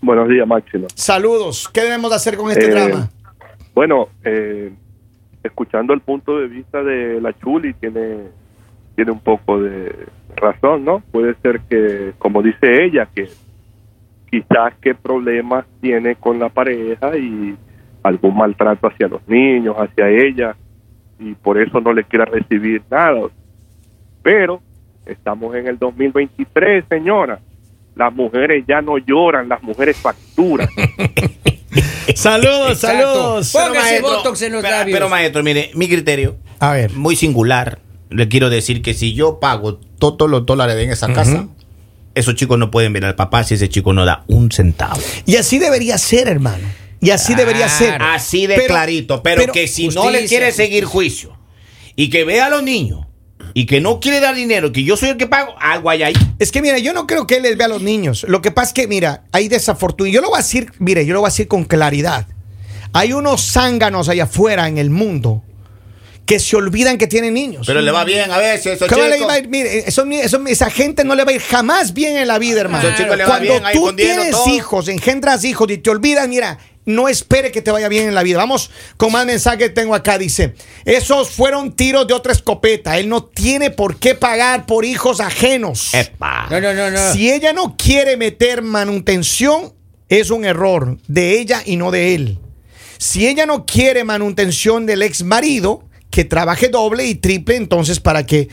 Buenos 0.00 0.26
días, 0.26 0.46
Máximo. 0.46 0.86
Saludos. 0.94 1.68
¿Qué 1.70 1.82
debemos 1.82 2.08
de 2.10 2.16
hacer 2.16 2.38
con 2.38 2.50
este 2.50 2.64
Eh, 2.64 2.70
drama? 2.70 3.10
Bueno, 3.74 4.08
eh, 4.24 4.72
escuchando 5.44 5.92
el 5.92 6.00
punto 6.00 6.38
de 6.38 6.48
vista 6.48 6.82
de 6.82 7.20
la 7.20 7.38
Chuli, 7.38 7.74
tiene, 7.74 8.20
tiene 8.96 9.10
un 9.12 9.20
poco 9.20 9.60
de 9.60 9.92
razón, 10.34 10.86
¿no? 10.86 11.00
Puede 11.12 11.34
ser 11.42 11.60
que, 11.68 12.14
como 12.18 12.42
dice 12.42 12.84
ella, 12.86 13.06
que 13.14 13.28
quizás 14.30 14.74
qué 14.80 14.94
problemas 14.94 15.64
tiene 15.80 16.16
con 16.16 16.38
la 16.38 16.48
pareja 16.48 17.16
y 17.16 17.56
algún 18.02 18.36
maltrato 18.36 18.86
hacia 18.86 19.08
los 19.08 19.26
niños, 19.28 19.76
hacia 19.76 20.08
ella, 20.08 20.56
y 21.18 21.34
por 21.34 21.60
eso 21.60 21.80
no 21.80 21.92
le 21.92 22.04
quiera 22.04 22.24
recibir 22.24 22.82
nada. 22.90 23.20
Pero 24.22 24.60
estamos 25.06 25.54
en 25.56 25.66
el 25.66 25.78
2023, 25.78 26.84
señora. 26.88 27.40
Las 27.96 28.14
mujeres 28.14 28.64
ya 28.68 28.80
no 28.80 28.96
lloran, 28.98 29.48
las 29.48 29.62
mujeres 29.62 29.96
facturan. 29.96 30.68
Saludos, 32.14 32.70
Exacto. 32.72 33.14
saludos. 33.14 33.52
Póngase 33.52 34.00
Botox 34.00 34.42
en 34.42 34.52
los 34.52 34.62
pero, 34.62 34.76
labios. 34.76 34.96
pero, 34.96 35.08
maestro, 35.08 35.42
mire, 35.42 35.70
mi 35.74 35.88
criterio, 35.88 36.36
A 36.58 36.72
ver. 36.72 36.92
muy 36.94 37.16
singular, 37.16 37.78
le 38.10 38.28
quiero 38.28 38.50
decir 38.50 38.82
que 38.82 38.94
si 38.94 39.14
yo 39.14 39.38
pago 39.40 39.74
todos 39.98 40.28
los 40.30 40.46
dólares 40.46 40.76
en 40.76 40.90
esa 40.90 41.12
casa, 41.12 41.46
esos 42.18 42.34
chicos 42.34 42.58
no 42.58 42.70
pueden 42.70 42.92
ver 42.92 43.04
al 43.04 43.14
papá 43.14 43.44
si 43.44 43.54
ese 43.54 43.68
chico 43.68 43.92
no 43.92 44.04
da 44.04 44.24
un 44.26 44.50
centavo. 44.50 45.00
Y 45.26 45.36
así 45.36 45.58
debería 45.58 45.96
ser, 45.98 46.28
hermano. 46.28 46.66
Y 47.00 47.10
así 47.10 47.34
debería 47.34 47.68
ser. 47.68 48.02
Así 48.02 48.46
de 48.46 48.56
Pero- 48.56 48.66
clarito. 48.68 49.22
Pero, 49.22 49.40
pero 49.42 49.52
que 49.52 49.68
si 49.68 49.88
no 49.88 50.10
le 50.10 50.26
quiere 50.26 50.50
seguir 50.52 50.84
juicio 50.84 51.36
y 51.96 52.10
que 52.10 52.24
vea 52.24 52.46
a 52.46 52.50
los 52.50 52.62
niños 52.62 53.06
y 53.54 53.66
que 53.66 53.80
no 53.80 54.00
quiere 54.00 54.20
dar 54.20 54.34
dinero, 54.34 54.72
que 54.72 54.82
yo 54.84 54.96
soy 54.96 55.10
el 55.10 55.16
que 55.16 55.26
pago, 55.26 55.54
algo 55.60 55.90
hay 55.90 56.02
ahí. 56.02 56.14
Es 56.38 56.50
que 56.52 56.60
mira, 56.60 56.78
yo 56.78 56.92
no 56.92 57.06
creo 57.06 57.26
que 57.26 57.36
él 57.36 57.42
les 57.44 57.56
vea 57.56 57.66
a 57.66 57.70
los 57.70 57.82
niños. 57.82 58.24
Lo 58.28 58.42
que 58.42 58.50
pasa 58.50 58.68
es 58.68 58.74
que, 58.74 58.88
mira, 58.88 59.24
hay 59.32 59.48
desafortunado. 59.48 60.12
Yo 60.12 60.20
lo 60.20 60.28
voy 60.30 60.38
a 60.38 60.42
decir, 60.42 60.72
mire, 60.80 61.06
yo 61.06 61.14
lo 61.14 61.20
voy 61.20 61.28
a 61.28 61.30
decir 61.30 61.46
con 61.48 61.64
claridad. 61.64 62.26
Hay 62.92 63.12
unos 63.12 63.52
zánganos 63.52 64.08
allá 64.08 64.24
afuera 64.24 64.66
en 64.66 64.78
el 64.78 64.90
mundo 64.90 65.44
que 66.28 66.38
se 66.38 66.56
olvidan 66.56 66.98
que 66.98 67.06
tienen 67.06 67.32
niños. 67.32 67.66
Pero 67.66 67.80
le 67.80 67.90
va 67.90 68.04
bien 68.04 68.30
a 68.30 68.36
veces. 68.36 68.74
Esos 68.76 68.86
¿Cómo 68.86 69.02
le 69.04 69.14
chicos. 69.14 69.28
va 69.30 69.32
a 69.32 69.38
ir? 69.38 69.48
Mire, 69.48 69.78
eso- 69.88 70.04
eso- 70.04 70.40
esa 70.46 70.68
gente 70.68 71.02
no 71.02 71.14
le 71.14 71.24
va 71.24 71.30
a 71.30 71.34
ir 71.34 71.40
jamás 71.40 71.94
bien 71.94 72.18
en 72.18 72.28
la 72.28 72.38
vida, 72.38 72.60
hermano. 72.60 72.86
Esos 72.86 72.98
chicos 73.00 73.16
le 73.16 73.24
va 73.24 73.30
Cuando 73.30 73.50
bien 73.50 73.62
tú 73.72 73.96
tienes 73.96 74.30
todo. 74.32 74.54
hijos, 74.54 74.88
engendras 74.88 75.42
hijos 75.44 75.70
y 75.70 75.78
te 75.78 75.88
olvidas, 75.88 76.28
mira, 76.28 76.58
no 76.84 77.08
espere 77.08 77.50
que 77.50 77.62
te 77.62 77.70
vaya 77.70 77.88
bien 77.88 78.08
en 78.08 78.14
la 78.14 78.22
vida. 78.22 78.36
Vamos 78.36 78.70
con 78.98 79.10
más 79.10 79.24
mensaje 79.24 79.56
que 79.56 79.68
tengo 79.70 79.94
acá. 79.94 80.18
Dice, 80.18 80.52
esos 80.84 81.30
fueron 81.30 81.72
tiros 81.74 82.06
de 82.06 82.12
otra 82.12 82.32
escopeta. 82.32 82.98
Él 82.98 83.08
no 83.08 83.24
tiene 83.24 83.70
por 83.70 83.96
qué 83.98 84.14
pagar 84.14 84.66
por 84.66 84.84
hijos 84.84 85.20
ajenos. 85.20 85.94
Epa. 85.94 86.46
No, 86.50 86.60
no, 86.60 86.74
no, 86.74 86.90
no. 86.90 87.12
Si 87.14 87.32
ella 87.32 87.54
no 87.54 87.74
quiere 87.78 88.18
meter 88.18 88.60
manutención, 88.60 89.72
es 90.10 90.28
un 90.30 90.44
error 90.44 90.98
de 91.08 91.38
ella 91.40 91.62
y 91.64 91.76
no 91.76 91.90
de 91.90 92.14
él. 92.14 92.38
Si 92.98 93.26
ella 93.28 93.46
no 93.46 93.64
quiere 93.64 94.04
manutención 94.04 94.84
del 94.84 95.02
ex 95.02 95.22
marido, 95.22 95.87
que 96.18 96.24
trabaje 96.24 96.68
doble 96.68 97.06
y 97.06 97.14
triple, 97.14 97.54
entonces 97.54 98.00
para 98.00 98.26
que, 98.26 98.48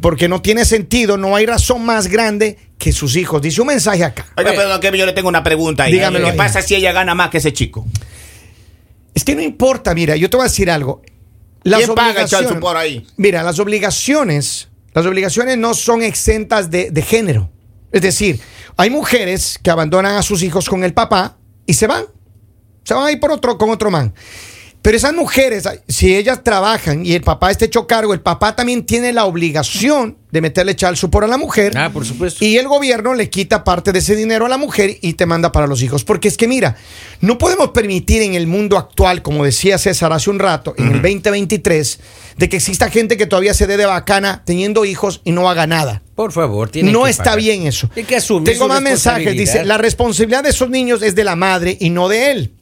porque 0.00 0.26
no 0.26 0.40
tiene 0.40 0.64
sentido, 0.64 1.18
no 1.18 1.36
hay 1.36 1.44
razón 1.44 1.84
más 1.84 2.06
grande 2.06 2.56
que 2.78 2.92
sus 2.92 3.14
hijos. 3.14 3.42
Dice 3.42 3.60
un 3.60 3.66
mensaje 3.66 4.02
acá. 4.02 4.26
Oiga, 4.38 4.54
don 4.54 4.80
Kevin, 4.80 5.00
yo 5.00 5.04
le 5.04 5.12
tengo 5.12 5.28
una 5.28 5.44
pregunta 5.44 5.82
ahí. 5.82 5.92
Dígamelo 5.92 6.24
¿Qué 6.24 6.30
ahí. 6.30 6.36
pasa 6.38 6.62
si 6.62 6.76
ella 6.76 6.92
gana 6.92 7.14
más 7.14 7.28
que 7.28 7.36
ese 7.36 7.52
chico? 7.52 7.84
Es 9.14 9.22
que 9.22 9.34
no 9.34 9.42
importa, 9.42 9.94
mira, 9.94 10.16
yo 10.16 10.30
te 10.30 10.38
voy 10.38 10.44
a 10.46 10.48
decir 10.48 10.70
algo. 10.70 11.02
¿Quién 11.62 11.94
paga 11.94 12.26
support 12.26 12.78
ahí? 12.78 13.06
Mira, 13.18 13.42
las 13.42 13.58
obligaciones, 13.58 14.68
las 14.94 15.04
obligaciones 15.04 15.58
no 15.58 15.74
son 15.74 16.02
exentas 16.02 16.70
de, 16.70 16.90
de 16.90 17.02
género. 17.02 17.50
Es 17.92 18.00
decir, 18.00 18.40
hay 18.78 18.88
mujeres 18.88 19.60
que 19.62 19.70
abandonan 19.70 20.16
a 20.16 20.22
sus 20.22 20.42
hijos 20.42 20.70
con 20.70 20.84
el 20.84 20.94
papá 20.94 21.36
y 21.66 21.74
se 21.74 21.86
van. 21.86 22.04
Se 22.82 22.94
van 22.94 23.08
a 23.08 23.12
ir 23.12 23.20
por 23.20 23.30
otro, 23.30 23.58
con 23.58 23.68
otro 23.68 23.90
man. 23.90 24.14
Pero 24.82 24.96
esas 24.96 25.12
mujeres, 25.12 25.68
si 25.88 26.16
ellas 26.16 26.42
trabajan 26.42 27.04
y 27.04 27.12
el 27.12 27.20
papá 27.20 27.50
está 27.50 27.66
hecho 27.66 27.86
cargo, 27.86 28.14
el 28.14 28.20
papá 28.22 28.56
también 28.56 28.86
tiene 28.86 29.12
la 29.12 29.26
obligación 29.26 30.16
de 30.30 30.40
meterle 30.40 30.74
child 30.74 30.96
support 30.96 31.24
a 31.26 31.28
la 31.28 31.36
mujer. 31.36 31.76
Ah, 31.76 31.90
por 31.92 32.06
supuesto. 32.06 32.42
Y 32.42 32.56
el 32.56 32.66
gobierno 32.66 33.12
le 33.12 33.28
quita 33.28 33.62
parte 33.62 33.92
de 33.92 33.98
ese 33.98 34.16
dinero 34.16 34.46
a 34.46 34.48
la 34.48 34.56
mujer 34.56 34.96
y 35.02 35.14
te 35.14 35.26
manda 35.26 35.52
para 35.52 35.66
los 35.66 35.82
hijos. 35.82 36.04
Porque 36.04 36.28
es 36.28 36.38
que 36.38 36.48
mira, 36.48 36.76
no 37.20 37.36
podemos 37.36 37.70
permitir 37.70 38.22
en 38.22 38.34
el 38.34 38.46
mundo 38.46 38.78
actual, 38.78 39.20
como 39.20 39.44
decía 39.44 39.76
César 39.76 40.14
hace 40.14 40.30
un 40.30 40.38
rato, 40.38 40.72
en 40.78 40.86
el 40.86 41.02
2023, 41.02 42.00
de 42.38 42.48
que 42.48 42.56
exista 42.56 42.88
gente 42.88 43.18
que 43.18 43.26
todavía 43.26 43.52
se 43.52 43.66
dé 43.66 43.76
de 43.76 43.84
bacana 43.84 44.42
teniendo 44.46 44.86
hijos 44.86 45.20
y 45.24 45.32
no 45.32 45.50
haga 45.50 45.66
nada. 45.66 46.00
Por 46.14 46.32
favor, 46.32 46.70
tiene 46.70 46.90
No 46.90 47.04
que 47.04 47.10
está 47.10 47.24
pagar. 47.24 47.38
bien 47.40 47.66
eso. 47.66 47.90
Que 47.90 48.16
asumir 48.16 48.52
Tengo 48.52 48.66
más 48.68 48.80
mensajes. 48.80 49.32
Dice, 49.36 49.64
la 49.64 49.76
responsabilidad 49.76 50.42
de 50.42 50.50
esos 50.50 50.70
niños 50.70 51.02
es 51.02 51.14
de 51.14 51.24
la 51.24 51.36
madre 51.36 51.76
y 51.78 51.90
no 51.90 52.08
de 52.08 52.30
él. 52.30 52.54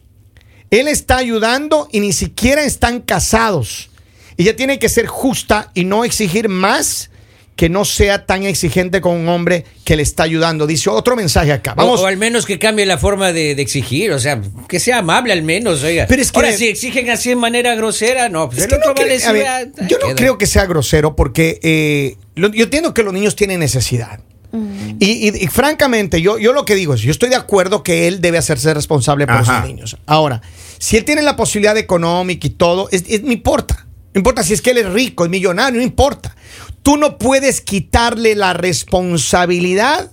Él 0.71 0.89
está 0.89 1.17
ayudando 1.17 1.89
y 1.93 2.01
ni 2.01 2.13
siquiera 2.13 2.63
están 2.65 3.01
casados. 3.01 3.91
Ella 4.37 4.55
tiene 4.55 4.79
que 4.79 4.89
ser 4.89 5.07
justa 5.07 5.71
y 5.75 5.85
no 5.85 6.05
exigir 6.05 6.49
más 6.49 7.11
que 7.57 7.69
no 7.69 7.85
sea 7.85 8.25
tan 8.25 8.45
exigente 8.45 9.01
con 9.01 9.17
un 9.17 9.29
hombre 9.29 9.65
que 9.85 9.97
le 9.97 10.05
está 10.05 10.23
ayudando. 10.23 10.65
Dice 10.69 10.91
otro 10.91 11.17
mensaje 11.17 11.51
acá. 11.53 11.75
Vamos. 11.75 11.99
O, 11.99 12.05
o 12.05 12.07
al 12.07 12.17
menos 12.17 12.47
que 12.47 12.57
cambie 12.57 12.87
la 12.87 12.99
forma 12.99 13.33
de, 13.33 13.57
de 13.57 13.63
exigir, 13.63 14.13
o 14.13 14.21
sea, 14.21 14.41
que 14.69 14.79
sea 14.79 14.99
amable 14.99 15.33
al 15.33 15.43
menos, 15.43 15.83
oiga. 15.83 16.07
Pero 16.09 16.23
es 16.23 16.31
que- 16.31 16.39
Ahora, 16.39 16.53
si 16.53 16.69
exigen 16.69 17.11
así 17.11 17.31
de 17.31 17.35
manera 17.37 17.75
grosera, 17.75 18.29
no, 18.29 18.49
pues 18.49 18.61
Es 18.63 18.69
que 18.69 18.77
no 18.79 18.85
a 18.91 19.33
ver, 19.33 19.73
yo 19.89 19.99
no 19.99 20.07
queda. 20.07 20.15
creo 20.15 20.39
que 20.39 20.47
sea 20.47 20.67
grosero 20.67 21.17
porque 21.17 21.59
eh, 21.65 22.17
lo- 22.37 22.53
yo 22.53 22.65
entiendo 22.65 22.95
que 22.95 23.03
los 23.03 23.13
niños 23.13 23.35
tienen 23.35 23.59
necesidad. 23.59 24.21
Y, 24.53 25.29
y- 25.29 25.45
y 25.45 25.47
francamente, 25.49 26.23
yo, 26.23 26.39
yo 26.39 26.53
lo 26.53 26.65
que 26.65 26.75
digo 26.75 26.95
es, 26.95 27.01
yo 27.03 27.11
estoy 27.11 27.29
de 27.29 27.37
acuerdo 27.37 27.83
que 27.83 28.09
él 28.09 28.21
debe 28.21 28.39
hacerse 28.39 28.73
responsable 28.73 29.27
por 29.27 29.37
Ajá. 29.37 29.57
esos 29.59 29.67
niños. 29.69 29.97
Ahora, 30.07 30.41
si 30.79 30.97
él 30.97 31.05
tiene 31.05 31.23
la 31.23 31.37
posibilidad 31.37 31.77
económica 31.77 32.47
y 32.47 32.51
todo, 32.51 32.89
es, 32.91 33.05
es- 33.09 33.23
no 33.23 33.33
importa. 33.33 33.87
No 34.15 34.21
importa 34.21 34.43
si 34.43 34.55
es 34.55 34.63
que 34.63 34.71
él 34.71 34.79
es 34.79 34.91
rico, 34.91 35.25
es 35.25 35.31
millonario, 35.31 35.79
no 35.79 35.85
importa. 35.85 36.35
Tú 36.83 36.97
no 36.97 37.19
puedes 37.19 37.61
quitarle 37.61 38.35
la 38.35 38.55
responsabilidad 38.55 40.11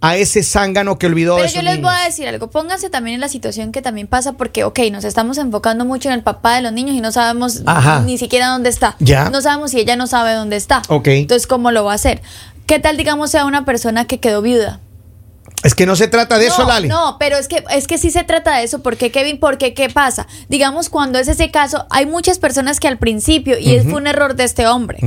a 0.00 0.16
ese 0.16 0.42
zángano 0.42 0.98
que 0.98 1.06
olvidó 1.06 1.36
de 1.36 1.42
Pero 1.42 1.48
sus 1.48 1.56
yo 1.56 1.62
les 1.62 1.80
voy 1.80 1.92
a 1.94 2.04
decir 2.04 2.28
algo, 2.28 2.50
pónganse 2.50 2.90
también 2.90 3.14
en 3.14 3.20
la 3.20 3.28
situación 3.28 3.72
que 3.72 3.80
también 3.82 4.06
pasa 4.06 4.34
porque, 4.34 4.62
ok, 4.64 4.78
nos 4.92 5.04
estamos 5.04 5.38
enfocando 5.38 5.84
mucho 5.84 6.08
en 6.10 6.14
el 6.14 6.22
papá 6.22 6.56
de 6.56 6.62
los 6.62 6.72
niños 6.72 6.94
y 6.96 7.00
no 7.00 7.12
sabemos 7.12 7.62
Ajá. 7.64 8.02
ni 8.02 8.18
siquiera 8.18 8.48
dónde 8.48 8.68
está. 8.68 8.96
Ya. 9.00 9.30
No 9.30 9.40
sabemos 9.40 9.70
si 9.70 9.78
ella 9.80 9.96
no 9.96 10.06
sabe 10.06 10.34
dónde 10.34 10.56
está. 10.56 10.82
Ok. 10.88 11.06
Entonces, 11.08 11.46
¿cómo 11.46 11.70
lo 11.70 11.84
va 11.84 11.92
a 11.92 11.94
hacer? 11.94 12.20
¿Qué 12.66 12.78
tal, 12.78 12.96
digamos, 12.96 13.30
sea 13.30 13.44
una 13.44 13.64
persona 13.64 14.06
que 14.06 14.18
quedó 14.18 14.42
viuda? 14.42 14.80
Es 15.62 15.74
que 15.74 15.86
no 15.86 15.96
se 15.96 16.06
trata 16.06 16.38
de 16.38 16.46
eso, 16.46 16.64
Lali. 16.66 16.86
No, 16.88 17.16
pero 17.18 17.36
es 17.38 17.48
que 17.48 17.64
es 17.70 17.86
que 17.86 17.98
sí 17.98 18.10
se 18.10 18.22
trata 18.24 18.56
de 18.58 18.64
eso, 18.64 18.82
porque 18.82 19.10
Kevin, 19.10 19.40
porque 19.40 19.74
qué 19.74 19.88
pasa? 19.88 20.26
Digamos 20.48 20.88
cuando 20.90 21.18
es 21.18 21.26
ese 21.28 21.50
caso, 21.50 21.86
hay 21.90 22.06
muchas 22.06 22.38
personas 22.38 22.78
que 22.78 22.86
al 22.88 22.98
principio 22.98 23.58
y 23.58 23.74
es- 23.74 23.84
fue 23.84 23.94
un 23.94 24.06
error 24.06 24.36
de 24.36 24.44
este 24.44 24.66
hombre. 24.66 24.98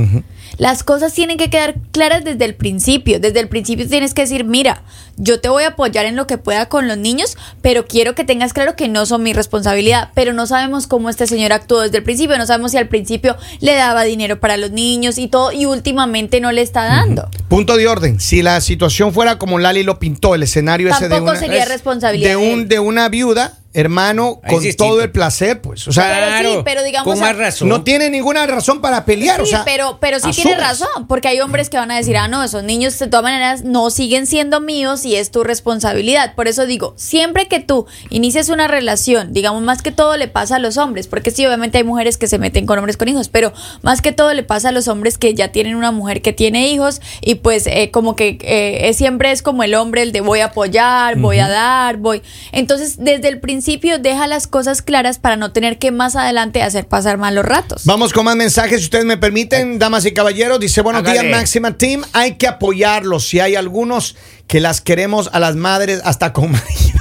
Las 0.58 0.82
cosas 0.82 1.14
tienen 1.14 1.38
que 1.38 1.48
quedar 1.48 1.76
claras 1.92 2.24
desde 2.24 2.44
el 2.44 2.54
principio. 2.56 3.20
Desde 3.20 3.40
el 3.40 3.48
principio 3.48 3.88
tienes 3.88 4.12
que 4.12 4.22
decir, 4.22 4.44
mira, 4.44 4.82
yo 5.22 5.40
te 5.40 5.48
voy 5.48 5.64
a 5.64 5.68
apoyar 5.68 6.06
en 6.06 6.16
lo 6.16 6.26
que 6.26 6.38
pueda 6.38 6.66
con 6.66 6.88
los 6.88 6.96
niños, 6.96 7.36
pero 7.62 7.84
quiero 7.86 8.14
que 8.14 8.24
tengas 8.24 8.52
claro 8.52 8.74
que 8.74 8.88
no 8.88 9.04
son 9.06 9.22
mi 9.22 9.32
responsabilidad. 9.32 10.08
Pero 10.14 10.32
no 10.32 10.46
sabemos 10.46 10.86
cómo 10.86 11.10
este 11.10 11.26
señor 11.26 11.52
actuó 11.52 11.80
desde 11.82 11.98
el 11.98 12.02
principio. 12.04 12.38
No 12.38 12.46
sabemos 12.46 12.70
si 12.72 12.78
al 12.78 12.88
principio 12.88 13.36
le 13.60 13.74
daba 13.74 14.02
dinero 14.04 14.40
para 14.40 14.56
los 14.56 14.70
niños 14.70 15.18
y 15.18 15.28
todo, 15.28 15.52
y 15.52 15.66
últimamente 15.66 16.40
no 16.40 16.52
le 16.52 16.62
está 16.62 16.84
dando. 16.84 17.28
Punto 17.48 17.76
de 17.76 17.86
orden. 17.86 18.18
Si 18.18 18.42
la 18.42 18.60
situación 18.60 19.12
fuera 19.12 19.38
como 19.38 19.58
Lali 19.58 19.82
lo 19.82 19.98
pintó, 19.98 20.34
el 20.34 20.42
escenario 20.42 20.88
ese 20.88 21.04
de 21.04 21.10
Tampoco 21.10 21.32
una, 21.32 21.40
sería 21.40 21.62
es- 21.64 21.68
responsabilidad 21.68 22.30
de, 22.30 22.36
de 22.36 22.52
un, 22.54 22.68
de 22.68 22.78
una 22.80 23.08
viuda, 23.08 23.58
hermano, 23.72 24.40
Ahí 24.42 24.50
con 24.50 24.58
es 24.58 24.64
distinto. 24.64 24.92
todo 24.92 25.02
el 25.02 25.10
placer, 25.12 25.60
pues. 25.60 25.86
O 25.86 25.92
sea, 25.92 26.32
Pero 26.40 26.50
sí, 26.56 26.58
pero 26.64 26.82
digamos 26.82 27.04
con 27.14 27.18
a- 27.22 27.26
más 27.28 27.36
razón. 27.36 27.68
no 27.68 27.82
tiene 27.84 28.10
ninguna 28.10 28.46
razón 28.46 28.80
para 28.80 29.04
pelear. 29.04 29.36
Sí, 29.36 29.42
o 29.42 29.46
sea, 29.46 29.62
pero, 29.64 29.98
pero 30.00 30.18
sí 30.18 30.30
tiene 30.32 30.56
razón, 30.56 31.06
porque 31.08 31.28
hay 31.28 31.40
hombres 31.40 31.70
que 31.70 31.76
van 31.76 31.90
a 31.90 31.96
decir, 31.96 32.16
ah, 32.16 32.26
no, 32.28 32.42
esos 32.42 32.64
niños 32.64 32.98
de 32.98 33.06
todas 33.06 33.22
maneras 33.22 33.62
no 33.64 33.90
siguen 33.90 34.26
siendo 34.26 34.60
míos 34.60 35.04
y 35.04 35.14
es 35.16 35.30
tu 35.30 35.44
responsabilidad. 35.44 36.34
Por 36.34 36.48
eso 36.48 36.66
digo, 36.66 36.94
siempre 36.96 37.46
que 37.46 37.60
tú 37.60 37.86
inicias 38.10 38.48
una 38.48 38.66
relación, 38.68 39.32
digamos, 39.32 39.62
más 39.62 39.82
que 39.82 39.92
todo 39.92 40.16
le 40.16 40.26
pasa 40.28 40.56
a 40.56 40.58
los 40.58 40.76
hombres, 40.76 41.06
porque 41.06 41.30
sí, 41.30 41.46
obviamente 41.46 41.78
hay 41.78 41.84
mujeres 41.84 42.18
que 42.18 42.26
se 42.26 42.38
meten 42.38 42.66
con 42.66 42.78
hombres 42.78 42.96
con 42.96 43.08
hijos, 43.08 43.28
pero 43.28 43.52
más 43.82 44.02
que 44.02 44.10
todo 44.12 44.34
le 44.34 44.42
pasa 44.42 44.70
a 44.70 44.72
los 44.72 44.88
hombres 44.88 45.16
que 45.16 45.34
ya 45.34 45.52
tienen 45.52 45.76
una 45.76 45.92
mujer 45.92 46.22
que 46.22 46.32
tiene 46.32 46.68
hijos 46.68 47.00
y 47.20 47.36
pues 47.36 47.66
eh, 47.68 47.90
como 47.92 48.16
que 48.16 48.36
eh, 48.42 48.88
es- 48.88 48.96
siempre 48.96 49.30
es 49.30 49.42
como 49.42 49.62
el 49.62 49.74
hombre 49.74 50.02
el 50.02 50.12
de 50.12 50.20
voy 50.22 50.40
a 50.40 50.46
apoyar, 50.46 51.16
voy 51.18 51.38
a 51.38 51.48
dar, 51.48 51.96
voy. 51.98 52.22
Entonces, 52.52 52.96
desde 52.98 53.28
el 53.28 53.38
principio 53.40 53.59
deja 54.00 54.26
las 54.26 54.46
cosas 54.46 54.82
claras 54.82 55.18
para 55.18 55.36
no 55.36 55.52
tener 55.52 55.78
que 55.78 55.90
más 55.90 56.16
adelante 56.16 56.62
hacer 56.62 56.86
pasar 56.88 57.18
malos 57.18 57.44
ratos. 57.44 57.82
Vamos 57.84 58.12
con 58.12 58.24
más 58.24 58.36
mensajes, 58.36 58.78
si 58.80 58.84
ustedes 58.84 59.04
me 59.04 59.16
permiten, 59.16 59.78
damas 59.78 60.04
y 60.06 60.12
caballeros. 60.12 60.60
Dice, 60.60 60.80
buenos 60.82 61.04
días, 61.04 61.24
Máxima 61.30 61.76
Team. 61.76 62.02
Hay 62.12 62.36
que 62.36 62.46
apoyarlos. 62.46 63.26
Si 63.26 63.40
hay 63.40 63.56
algunos 63.56 64.16
que 64.46 64.60
las 64.60 64.80
queremos 64.80 65.30
a 65.32 65.40
las 65.40 65.56
madres 65.56 66.00
hasta 66.04 66.32
con 66.32 66.52
marido. 66.52 67.00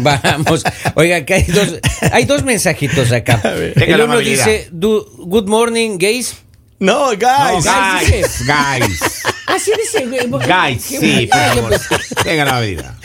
Vamos, 0.00 0.62
oiga, 0.94 1.24
que 1.24 1.34
hay 1.34 1.42
dos, 1.44 1.68
hay 2.12 2.24
dos 2.26 2.44
mensajitos 2.44 3.10
acá. 3.12 3.40
El 3.74 4.00
uno 4.00 4.18
dice, 4.18 4.68
"Du- 4.72 5.04
Good 5.18 5.48
morning, 5.48 5.98
gays. 5.98 6.36
No, 6.78 7.08
guys. 7.10 7.64
No, 7.64 7.72
guys, 7.72 8.10
guys, 8.10 8.44
guys. 8.46 9.00
Así 9.46 9.72
dice, 9.80 10.06
güey. 10.06 10.28
Guys, 10.46 10.82
sí, 10.82 11.28
favor. 11.28 11.80
Tenga 12.22 12.44
la 12.44 12.60
medida. 12.60 12.96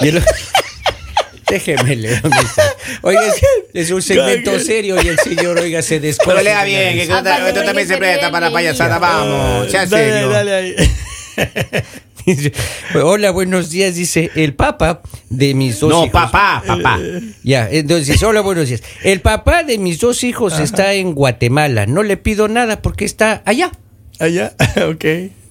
Y 0.00 0.08
el- 0.08 0.24
Déjeme 1.50 1.96
leer. 1.96 2.22
Oiga, 3.02 3.20
es, 3.26 3.40
es 3.72 3.90
un 3.90 4.02
segmento 4.02 4.58
serio 4.58 4.96
y 5.02 5.08
el 5.08 5.18
señor, 5.18 5.58
oiga, 5.58 5.80
se 5.82 5.98
descoge. 6.00 6.30
Pero 6.30 6.42
lea 6.42 6.64
bien, 6.64 6.94
que 6.94 7.02
esto 7.02 7.64
también 7.64 7.88
se 7.88 7.96
presta 7.96 8.30
para 8.30 8.48
ríe 8.48 8.54
payasada. 8.54 8.98
Vamos, 8.98 9.70
sea 9.70 9.86
Dale, 9.86 10.10
serio. 10.10 10.28
dale 10.28 10.54
ahí. 10.54 10.74
Dice, 12.26 12.52
Hola, 13.02 13.30
buenos 13.30 13.70
días, 13.70 13.94
dice 13.94 14.30
el 14.34 14.52
papá 14.54 15.00
de 15.30 15.54
mis 15.54 15.80
dos 15.80 15.88
No, 15.88 16.00
hijos. 16.04 16.10
papá, 16.12 16.62
papá. 16.66 16.98
Ya, 17.42 17.68
entonces, 17.70 18.08
dice, 18.08 18.26
hola, 18.26 18.42
buenos 18.42 18.68
días. 18.68 18.82
El 19.02 19.22
papá 19.22 19.62
de 19.62 19.78
mis 19.78 19.98
dos 19.98 20.22
hijos 20.24 20.58
está 20.60 20.92
en 20.92 21.14
Guatemala. 21.14 21.86
No 21.86 22.02
le 22.02 22.18
pido 22.18 22.48
nada 22.48 22.82
porque 22.82 23.06
está 23.06 23.40
allá. 23.46 23.70
Allá, 24.18 24.52
ok. 24.90 25.04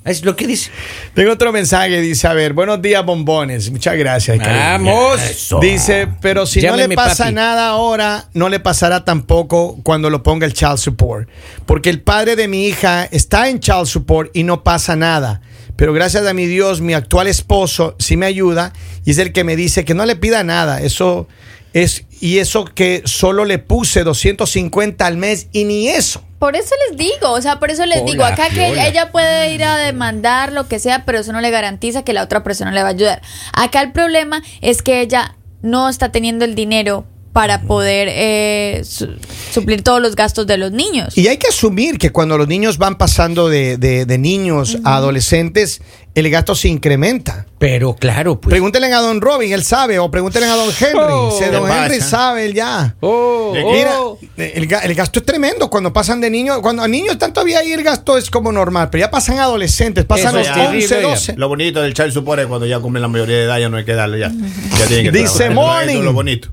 Es 0.07 0.23
lo 0.23 0.35
que 0.35 0.47
dice. 0.47 0.71
Tengo 1.13 1.33
otro 1.33 1.51
mensaje, 1.51 1.99
dice, 1.99 2.27
a 2.27 2.33
ver, 2.33 2.53
buenos 2.53 2.81
días, 2.81 3.05
bombones. 3.05 3.69
Muchas 3.69 3.97
gracias. 3.97 4.37
cariño. 4.39 4.57
Vamos. 4.57 5.19
Dice, 5.61 6.07
pero 6.21 6.45
si 6.45 6.61
no 6.61 6.75
le 6.77 6.89
pasa 6.89 7.25
papi. 7.25 7.35
nada 7.35 7.67
ahora, 7.67 8.29
no 8.33 8.47
le 8.47 8.59
pasará 8.59 9.03
tampoco 9.03 9.77
cuando 9.83 10.09
lo 10.09 10.23
ponga 10.23 10.45
el 10.45 10.53
child 10.53 10.77
support. 10.77 11.29
Porque 11.65 11.89
el 11.89 12.01
padre 12.01 12.35
de 12.35 12.47
mi 12.47 12.67
hija 12.67 13.03
está 13.11 13.49
en 13.49 13.59
child 13.59 13.85
support 13.85 14.31
y 14.33 14.43
no 14.43 14.63
pasa 14.63 14.95
nada. 14.95 15.41
Pero 15.75 15.93
gracias 15.93 16.25
a 16.25 16.33
mi 16.33 16.47
Dios, 16.47 16.81
mi 16.81 16.93
actual 16.93 17.27
esposo 17.27 17.95
sí 17.99 18.17
me 18.17 18.25
ayuda 18.25 18.73
y 19.05 19.11
es 19.11 19.19
el 19.19 19.31
que 19.31 19.43
me 19.43 19.55
dice 19.55 19.85
que 19.85 19.93
no 19.93 20.05
le 20.05 20.15
pida 20.15 20.43
nada. 20.43 20.81
Eso 20.81 21.27
es, 21.73 22.05
y 22.21 22.39
eso 22.39 22.65
que 22.65 23.01
solo 23.05 23.45
le 23.45 23.59
puse 23.59 24.03
250 24.03 25.05
al 25.05 25.17
mes 25.17 25.47
y 25.51 25.63
ni 25.65 25.87
eso. 25.89 26.23
Por 26.39 26.55
eso 26.55 26.73
les 26.89 26.97
digo, 26.97 27.31
o 27.31 27.41
sea, 27.41 27.59
por 27.59 27.71
eso 27.71 27.85
les 27.85 28.01
Hola, 28.01 28.11
digo, 28.11 28.23
acá 28.23 28.49
que 28.49 28.87
ella 28.87 29.11
puede 29.11 29.53
ir 29.53 29.63
a 29.63 29.77
demandar 29.77 30.53
lo 30.53 30.67
que 30.67 30.77
sea, 30.79 31.03
pero 31.05 31.19
eso 31.19 31.33
no 31.33 31.41
le 31.41 31.49
garantiza 31.49 32.03
que 32.03 32.13
la 32.13 32.23
otra 32.23 32.43
persona 32.43 32.71
le 32.71 32.81
va 32.83 32.89
a 32.89 32.91
ayudar. 32.91 33.21
Acá 33.53 33.81
el 33.81 33.91
problema 33.91 34.43
es 34.61 34.81
que 34.83 35.01
ella 35.01 35.35
no 35.63 35.89
está 35.89 36.11
teniendo 36.11 36.45
el 36.45 36.53
dinero 36.53 37.05
para 37.33 37.61
poder 37.61 38.07
eh, 38.11 38.81
su- 38.83 39.15
suplir 39.51 39.83
todos 39.83 40.01
los 40.01 40.15
gastos 40.15 40.47
de 40.47 40.57
los 40.57 40.71
niños. 40.71 41.15
Y 41.17 41.27
hay 41.27 41.37
que 41.37 41.47
asumir 41.47 41.97
que 41.99 42.11
cuando 42.11 42.35
los 42.37 42.47
niños 42.47 42.77
van 42.79 42.97
pasando 42.97 43.47
de, 43.49 43.77
de- 43.77 44.05
de 44.05 44.17
niños 44.17 44.77
a 44.83 44.95
adolescentes, 44.95 45.81
el 46.19 46.29
gasto 46.31 46.55
se 46.55 46.67
incrementa. 46.67 47.45
Pero 47.59 47.95
claro, 47.95 48.41
pues. 48.41 48.51
Pregúntenle 48.51 48.91
a 48.91 48.99
don 49.01 49.21
Robin, 49.21 49.51
él 49.53 49.63
sabe, 49.63 49.99
o 49.99 50.09
pregúntenle 50.09 50.47
a 50.47 50.55
don 50.55 50.69
Henry. 50.79 50.99
Oh, 51.09 51.35
si 51.37 51.45
don 51.45 51.67
¿qué 51.67 51.73
Henry 51.73 52.01
sabe, 52.01 52.45
él 52.45 52.53
ya. 52.55 52.95
Oh, 53.01 53.53
Mira, 53.53 54.01
oh. 54.01 54.17
el, 54.35 54.67
ga- 54.67 54.81
el 54.83 54.95
gasto 54.95 55.19
es 55.19 55.25
tremendo 55.25 55.69
cuando 55.69 55.93
pasan 55.93 56.19
de 56.19 56.29
niños. 56.31 56.59
Cuando 56.61 56.81
a 56.81 56.87
niños 56.87 57.13
están 57.13 57.33
todavía 57.33 57.59
ahí, 57.59 57.71
el 57.71 57.83
gasto 57.83 58.17
es 58.17 58.29
como 58.31 58.51
normal, 58.51 58.89
pero 58.91 59.05
ya 59.05 59.11
pasan 59.11 59.37
adolescentes, 59.37 60.05
pasan 60.05 60.29
Eso 60.29 60.37
los 60.39 60.47
es 60.47 60.53
11, 60.53 60.65
terrible, 60.65 60.95
oiga. 60.97 61.09
12. 61.09 61.35
Lo 61.37 61.47
bonito 61.49 61.81
del 61.81 61.93
child 61.93 62.11
support 62.11 62.39
es 62.41 62.47
cuando 62.47 62.65
ya 62.65 62.79
cumplen 62.79 63.01
la 63.03 63.07
mayoría 63.07 63.37
de 63.37 63.43
edad, 63.43 63.59
ya 63.59 63.69
no 63.69 63.77
hay 63.77 63.85
que 63.85 63.93
darle 63.93 64.19
ya. 64.19 64.31
Ya 64.79 64.85
tienen 64.87 65.11
que 65.11 65.19
Dice 65.19 65.49
morning. 65.51 66.01
Lo 66.01 66.13
bonito. 66.13 66.49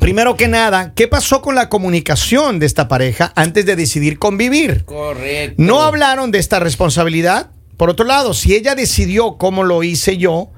Primero 0.00 0.36
que 0.36 0.48
nada, 0.48 0.92
¿qué 0.94 1.08
pasó 1.08 1.42
con 1.42 1.54
la 1.56 1.68
comunicación 1.68 2.58
de 2.58 2.66
esta 2.66 2.88
pareja 2.88 3.32
antes 3.36 3.66
de 3.66 3.74
decidir 3.76 4.18
convivir? 4.18 4.84
Correcto. 4.84 5.54
No 5.62 5.82
hablaron 5.82 6.30
de 6.30 6.38
esta 6.38 6.58
responsabilidad. 6.60 7.50
Por 7.78 7.88
otro 7.88 8.04
lado, 8.04 8.34
si 8.34 8.54
ella 8.54 8.74
decidió, 8.74 9.38
como 9.38 9.62
lo 9.62 9.82
hice 9.82 10.18
yo, 10.18 10.50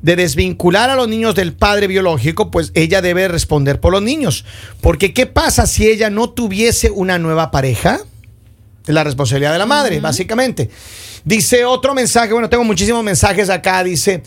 de 0.00 0.14
desvincular 0.14 0.90
a 0.90 0.94
los 0.94 1.08
niños 1.08 1.34
del 1.34 1.52
padre 1.52 1.88
biológico, 1.88 2.52
pues 2.52 2.70
ella 2.74 3.02
debe 3.02 3.26
responder 3.26 3.80
por 3.80 3.92
los 3.92 4.00
niños. 4.00 4.44
Porque 4.80 5.12
¿qué 5.12 5.26
pasa 5.26 5.66
si 5.66 5.88
ella 5.88 6.08
no 6.08 6.30
tuviese 6.30 6.90
una 6.90 7.18
nueva 7.18 7.50
pareja? 7.50 8.00
Es 8.86 8.94
la 8.94 9.02
responsabilidad 9.04 9.52
de 9.52 9.58
la 9.58 9.66
madre, 9.66 9.98
básicamente. 10.00 10.70
Dice 11.24 11.64
otro 11.64 11.94
mensaje, 11.94 12.32
bueno, 12.32 12.48
tengo 12.48 12.62
muchísimos 12.64 13.02
mensajes 13.02 13.50
acá, 13.50 13.82
dice, 13.82 14.22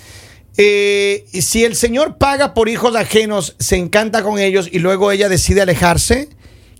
eh, 0.57 1.25
si 1.31 1.63
el 1.63 1.77
señor 1.77 2.17
paga 2.17 2.53
por 2.53 2.67
hijos 2.67 2.97
ajenos, 2.97 3.55
se 3.59 3.77
encanta 3.77 4.23
con 4.23 4.39
ellos 4.39 4.67
y 4.69 4.79
luego 4.79 5.09
ella 5.11 5.29
decide 5.29 5.61
alejarse, 5.61 6.27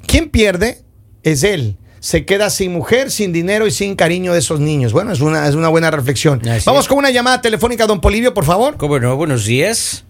¿quién 0.05 0.29
pierde? 0.29 0.81
Es 1.23 1.43
él. 1.43 1.77
Se 2.01 2.25
queda 2.25 2.49
sin 2.49 2.73
mujer, 2.73 3.11
sin 3.11 3.31
dinero 3.31 3.67
y 3.67 3.71
sin 3.71 3.95
cariño 3.95 4.33
de 4.33 4.39
esos 4.39 4.59
niños. 4.59 4.91
Bueno, 4.91 5.11
es 5.11 5.21
una, 5.21 5.47
es 5.47 5.53
una 5.53 5.69
buena 5.69 5.91
reflexión. 5.91 6.41
Así 6.49 6.63
Vamos 6.65 6.85
es. 6.85 6.87
con 6.89 6.97
una 6.97 7.11
llamada 7.11 7.41
telefónica, 7.41 7.85
don 7.85 8.01
Polivio, 8.01 8.33
por 8.33 8.43
favor. 8.43 8.75
¿Cómo 8.75 8.97
no? 8.99 9.15
Buenos 9.15 9.45
días. 9.45 10.03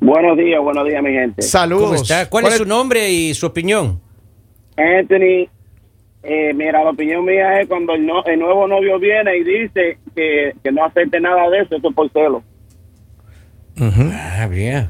Buenos 0.00 0.38
días, 0.38 0.58
buenos 0.62 0.88
días, 0.88 1.02
mi 1.02 1.10
gente. 1.12 1.42
Saludos. 1.42 1.84
¿Cómo 1.90 1.94
está? 2.02 2.30
¿Cuál, 2.30 2.46
es 2.46 2.54
su 2.56 2.64
nombre 2.64 3.10
y 3.10 3.34
su 3.34 3.44
opinión? 3.44 4.00
Anthony, 4.78 5.46
eh, 6.22 6.54
mira, 6.54 6.82
la 6.82 6.88
opinión 6.88 7.22
mía 7.26 7.60
es 7.60 7.68
cuando 7.68 7.92
el, 7.94 8.06
no- 8.06 8.24
el 8.24 8.38
nuevo 8.40 8.66
novio 8.66 8.98
viene 8.98 9.36
y 9.36 9.44
dice 9.44 9.98
que, 10.16 10.54
que 10.64 10.72
no 10.72 10.86
acepte 10.86 11.20
nada 11.20 11.50
de 11.50 11.58
eso, 11.60 11.76
eso 11.76 11.88
es 11.90 11.94
por 11.94 12.10
celo. 12.12 12.42
Ah, 13.78 14.46
bien. 14.50 14.88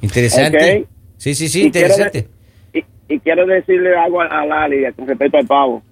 Interesante. 0.00 0.86
Sí, 1.16 1.34
sí, 1.34 1.48
sí, 1.48 1.62
interesante. 1.62 2.28
Y, 3.14 3.20
quiero 3.20 3.46
decirle 3.46 3.96
algo 3.96 4.20
a, 4.20 4.26
a 4.26 4.46
Lali 4.46 4.84
con 4.94 5.06
respecto 5.06 5.38
al 5.38 5.46
pavo. 5.46 5.82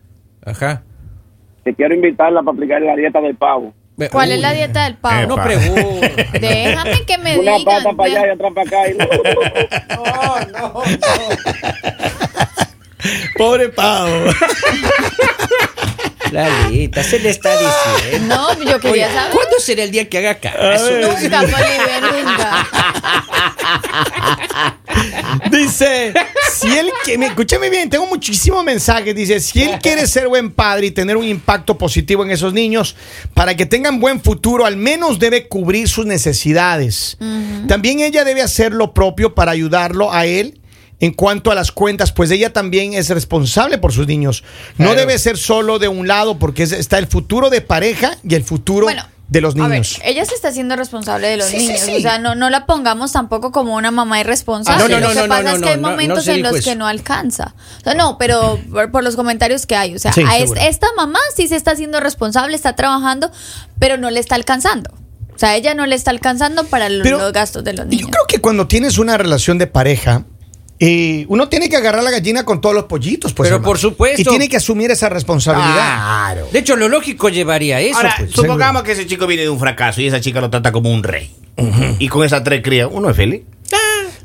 Ajá. 0.44 0.82
Que 1.64 1.74
quiero 1.74 1.94
invitarla 1.94 2.42
para 2.42 2.54
aplicar 2.54 2.80
la 2.82 2.96
dieta 2.96 3.20
del 3.20 3.36
pavo. 3.36 3.72
¿Cuál 4.10 4.32
es 4.32 4.40
la 4.40 4.52
dieta 4.52 4.84
del 4.84 4.96
pavo? 4.96 5.26
No 5.28 5.34
Epa. 5.34 5.44
pregunte. 5.44 6.26
Déjame 6.40 7.04
que 7.06 7.18
me 7.18 7.38
Una 7.38 7.56
digan. 7.56 7.82
pata 7.82 7.92
para 7.94 8.10
allá 8.10 8.26
y 8.26 8.30
otra 8.30 8.50
para 8.50 8.66
acá. 8.66 8.88
Y... 8.88 8.96
Pobre 13.38 13.68
pavo. 13.70 14.10
Lalita, 16.32 17.02
se 17.02 17.18
le 17.18 17.30
está 17.30 17.50
diciendo. 17.58 18.34
No, 18.36 18.52
yo 18.64 18.78
quería 18.80 19.06
Oye, 19.06 19.14
saber. 19.14 19.32
¿Cuándo 19.32 19.56
será 19.58 19.82
el 19.84 19.90
día 19.90 20.08
que 20.08 20.18
haga 20.18 20.36
caso? 20.38 20.90
Nunca, 20.92 21.40
Bolivia, 21.42 22.00
nunca. 22.00 22.66
Dice, 25.50 26.12
si 26.52 26.68
él, 26.76 26.90
que, 27.04 27.18
me- 27.18 27.26
escúchame 27.26 27.70
bien, 27.70 27.88
tengo 27.90 28.06
muchísimos 28.06 28.64
mensajes. 28.64 29.14
Dice, 29.14 29.40
si 29.40 29.62
él 29.62 29.78
quiere 29.82 30.06
ser 30.06 30.28
buen 30.28 30.50
padre 30.52 30.88
y 30.88 30.90
tener 30.90 31.16
un 31.16 31.24
impacto 31.24 31.76
positivo 31.78 32.24
en 32.24 32.30
esos 32.30 32.52
niños, 32.52 32.96
para 33.34 33.56
que 33.56 33.66
tengan 33.66 34.00
buen 34.00 34.20
futuro, 34.20 34.66
al 34.66 34.76
menos 34.76 35.18
debe 35.18 35.48
cubrir 35.48 35.88
sus 35.88 36.06
necesidades. 36.06 37.16
También 37.68 38.00
ella 38.00 38.24
debe 38.24 38.42
hacer 38.42 38.72
lo 38.72 38.92
propio 38.94 39.34
para 39.34 39.52
ayudarlo 39.52 40.12
a 40.12 40.26
él. 40.26 40.59
En 41.00 41.12
cuanto 41.14 41.50
a 41.50 41.54
las 41.54 41.72
cuentas, 41.72 42.12
pues 42.12 42.30
ella 42.30 42.52
también 42.52 42.92
es 42.92 43.08
responsable 43.08 43.78
por 43.78 43.92
sus 43.92 44.06
niños. 44.06 44.44
No 44.76 44.86
Claro. 44.88 45.00
debe 45.00 45.18
ser 45.18 45.38
solo 45.38 45.78
de 45.78 45.88
un 45.88 46.06
lado, 46.06 46.38
porque 46.38 46.62
es- 46.62 46.72
está 46.72 46.98
el 46.98 47.06
futuro 47.06 47.48
de 47.50 47.62
pareja 47.62 48.16
y 48.22 48.34
el 48.34 48.44
futuro 48.44 48.84
Bueno, 48.84 49.04
de 49.28 49.40
los 49.40 49.54
A 49.54 49.58
ver, 49.62 49.70
niños. 49.70 49.98
ella 50.04 50.24
se 50.26 50.34
está 50.34 50.48
haciendo 50.48 50.76
responsable 50.76 51.28
de 51.28 51.36
los 51.38 51.46
Sí, 51.46 51.56
niños. 51.56 51.80
sí. 51.80 51.94
O 51.96 52.00
sea, 52.00 52.18
no, 52.18 52.34
no 52.34 52.50
la 52.50 52.66
pongamos 52.66 53.12
tampoco 53.12 53.50
como 53.50 53.76
una 53.76 53.90
mamá 53.90 54.20
irresponsable. 54.20 54.82
Ah, 54.84 54.88
no, 54.88 54.94
no, 55.00 55.00
Lo 55.00 55.14
no, 55.14 55.22
que 55.22 55.28
no, 55.28 55.34
pasa 55.34 55.42
no, 55.42 55.48
es 55.50 55.60
no, 55.60 55.66
que 55.66 55.70
hay 55.72 55.76
no, 55.76 55.82
no 55.82 55.90
momentos 55.90 56.28
en 56.28 56.42
los 56.42 56.52
que 56.52 56.58
eso. 56.58 56.74
no 56.74 56.86
alcanza. 56.86 57.54
O 57.78 57.84
sea, 57.84 57.94
no, 57.94 58.18
pero 58.18 58.58
por, 58.70 58.90
por 58.90 59.02
los 59.02 59.16
comentarios 59.16 59.64
que 59.66 59.76
hay. 59.76 59.94
O 59.94 59.98
sea, 59.98 60.12
Sí, 60.12 60.22
a 60.28 60.36
es- 60.38 60.50
esta 60.60 60.88
mamá 60.96 61.20
sí 61.34 61.48
se 61.48 61.56
está 61.56 61.70
haciendo 61.70 62.00
responsable, 62.00 62.54
está 62.56 62.76
trabajando, 62.76 63.30
pero 63.78 63.96
no 63.96 64.10
le 64.10 64.20
está 64.20 64.34
alcanzando. 64.34 64.90
O 65.34 65.38
sea, 65.40 65.56
ella 65.56 65.72
no 65.74 65.86
le 65.86 65.94
está 65.94 66.10
alcanzando 66.10 66.64
para 66.64 66.88
Pero 66.88 67.16
los 67.18 67.32
gastos 67.32 67.64
de 67.64 67.72
los 67.72 67.86
Yo 67.86 67.90
niños. 67.90 68.10
creo 68.10 68.26
que 68.28 68.40
cuando 68.42 68.66
tienes 68.66 68.98
una 68.98 69.16
relación 69.16 69.56
de 69.56 69.66
pareja, 69.66 70.24
eh, 70.82 71.26
uno 71.28 71.50
tiene 71.50 71.68
que 71.68 71.76
agarrar 71.76 72.02
la 72.02 72.10
gallina 72.10 72.44
con 72.44 72.62
todos 72.62 72.74
los 72.74 72.84
pollitos, 72.84 73.34
pues. 73.34 73.48
Pero 73.48 73.56
hermano. 73.56 73.68
por 73.68 73.78
supuesto. 73.78 74.22
Y 74.22 74.24
tiene 74.24 74.48
que 74.48 74.56
asumir 74.56 74.90
esa 74.90 75.10
responsabilidad. 75.10 75.74
Claro. 75.74 76.48
De 76.50 76.58
hecho, 76.58 76.74
lo 76.74 76.88
lógico 76.88 77.28
llevaría 77.28 77.80
eso. 77.80 77.98
Ahora, 77.98 78.14
pues. 78.18 78.32
supongamos 78.32 78.82
que 78.82 78.92
ese 78.92 79.06
chico 79.06 79.26
viene 79.26 79.42
de 79.42 79.50
un 79.50 79.58
fracaso 79.58 80.00
y 80.00 80.06
esa 80.06 80.22
chica 80.22 80.40
lo 80.40 80.48
trata 80.48 80.72
como 80.72 80.90
un 80.90 81.02
rey. 81.02 81.30
Y 81.98 82.08
con 82.08 82.24
esas 82.24 82.42
tres 82.42 82.62
crías, 82.62 82.88
uno 82.90 83.10
es 83.10 83.16
feliz. 83.16 83.42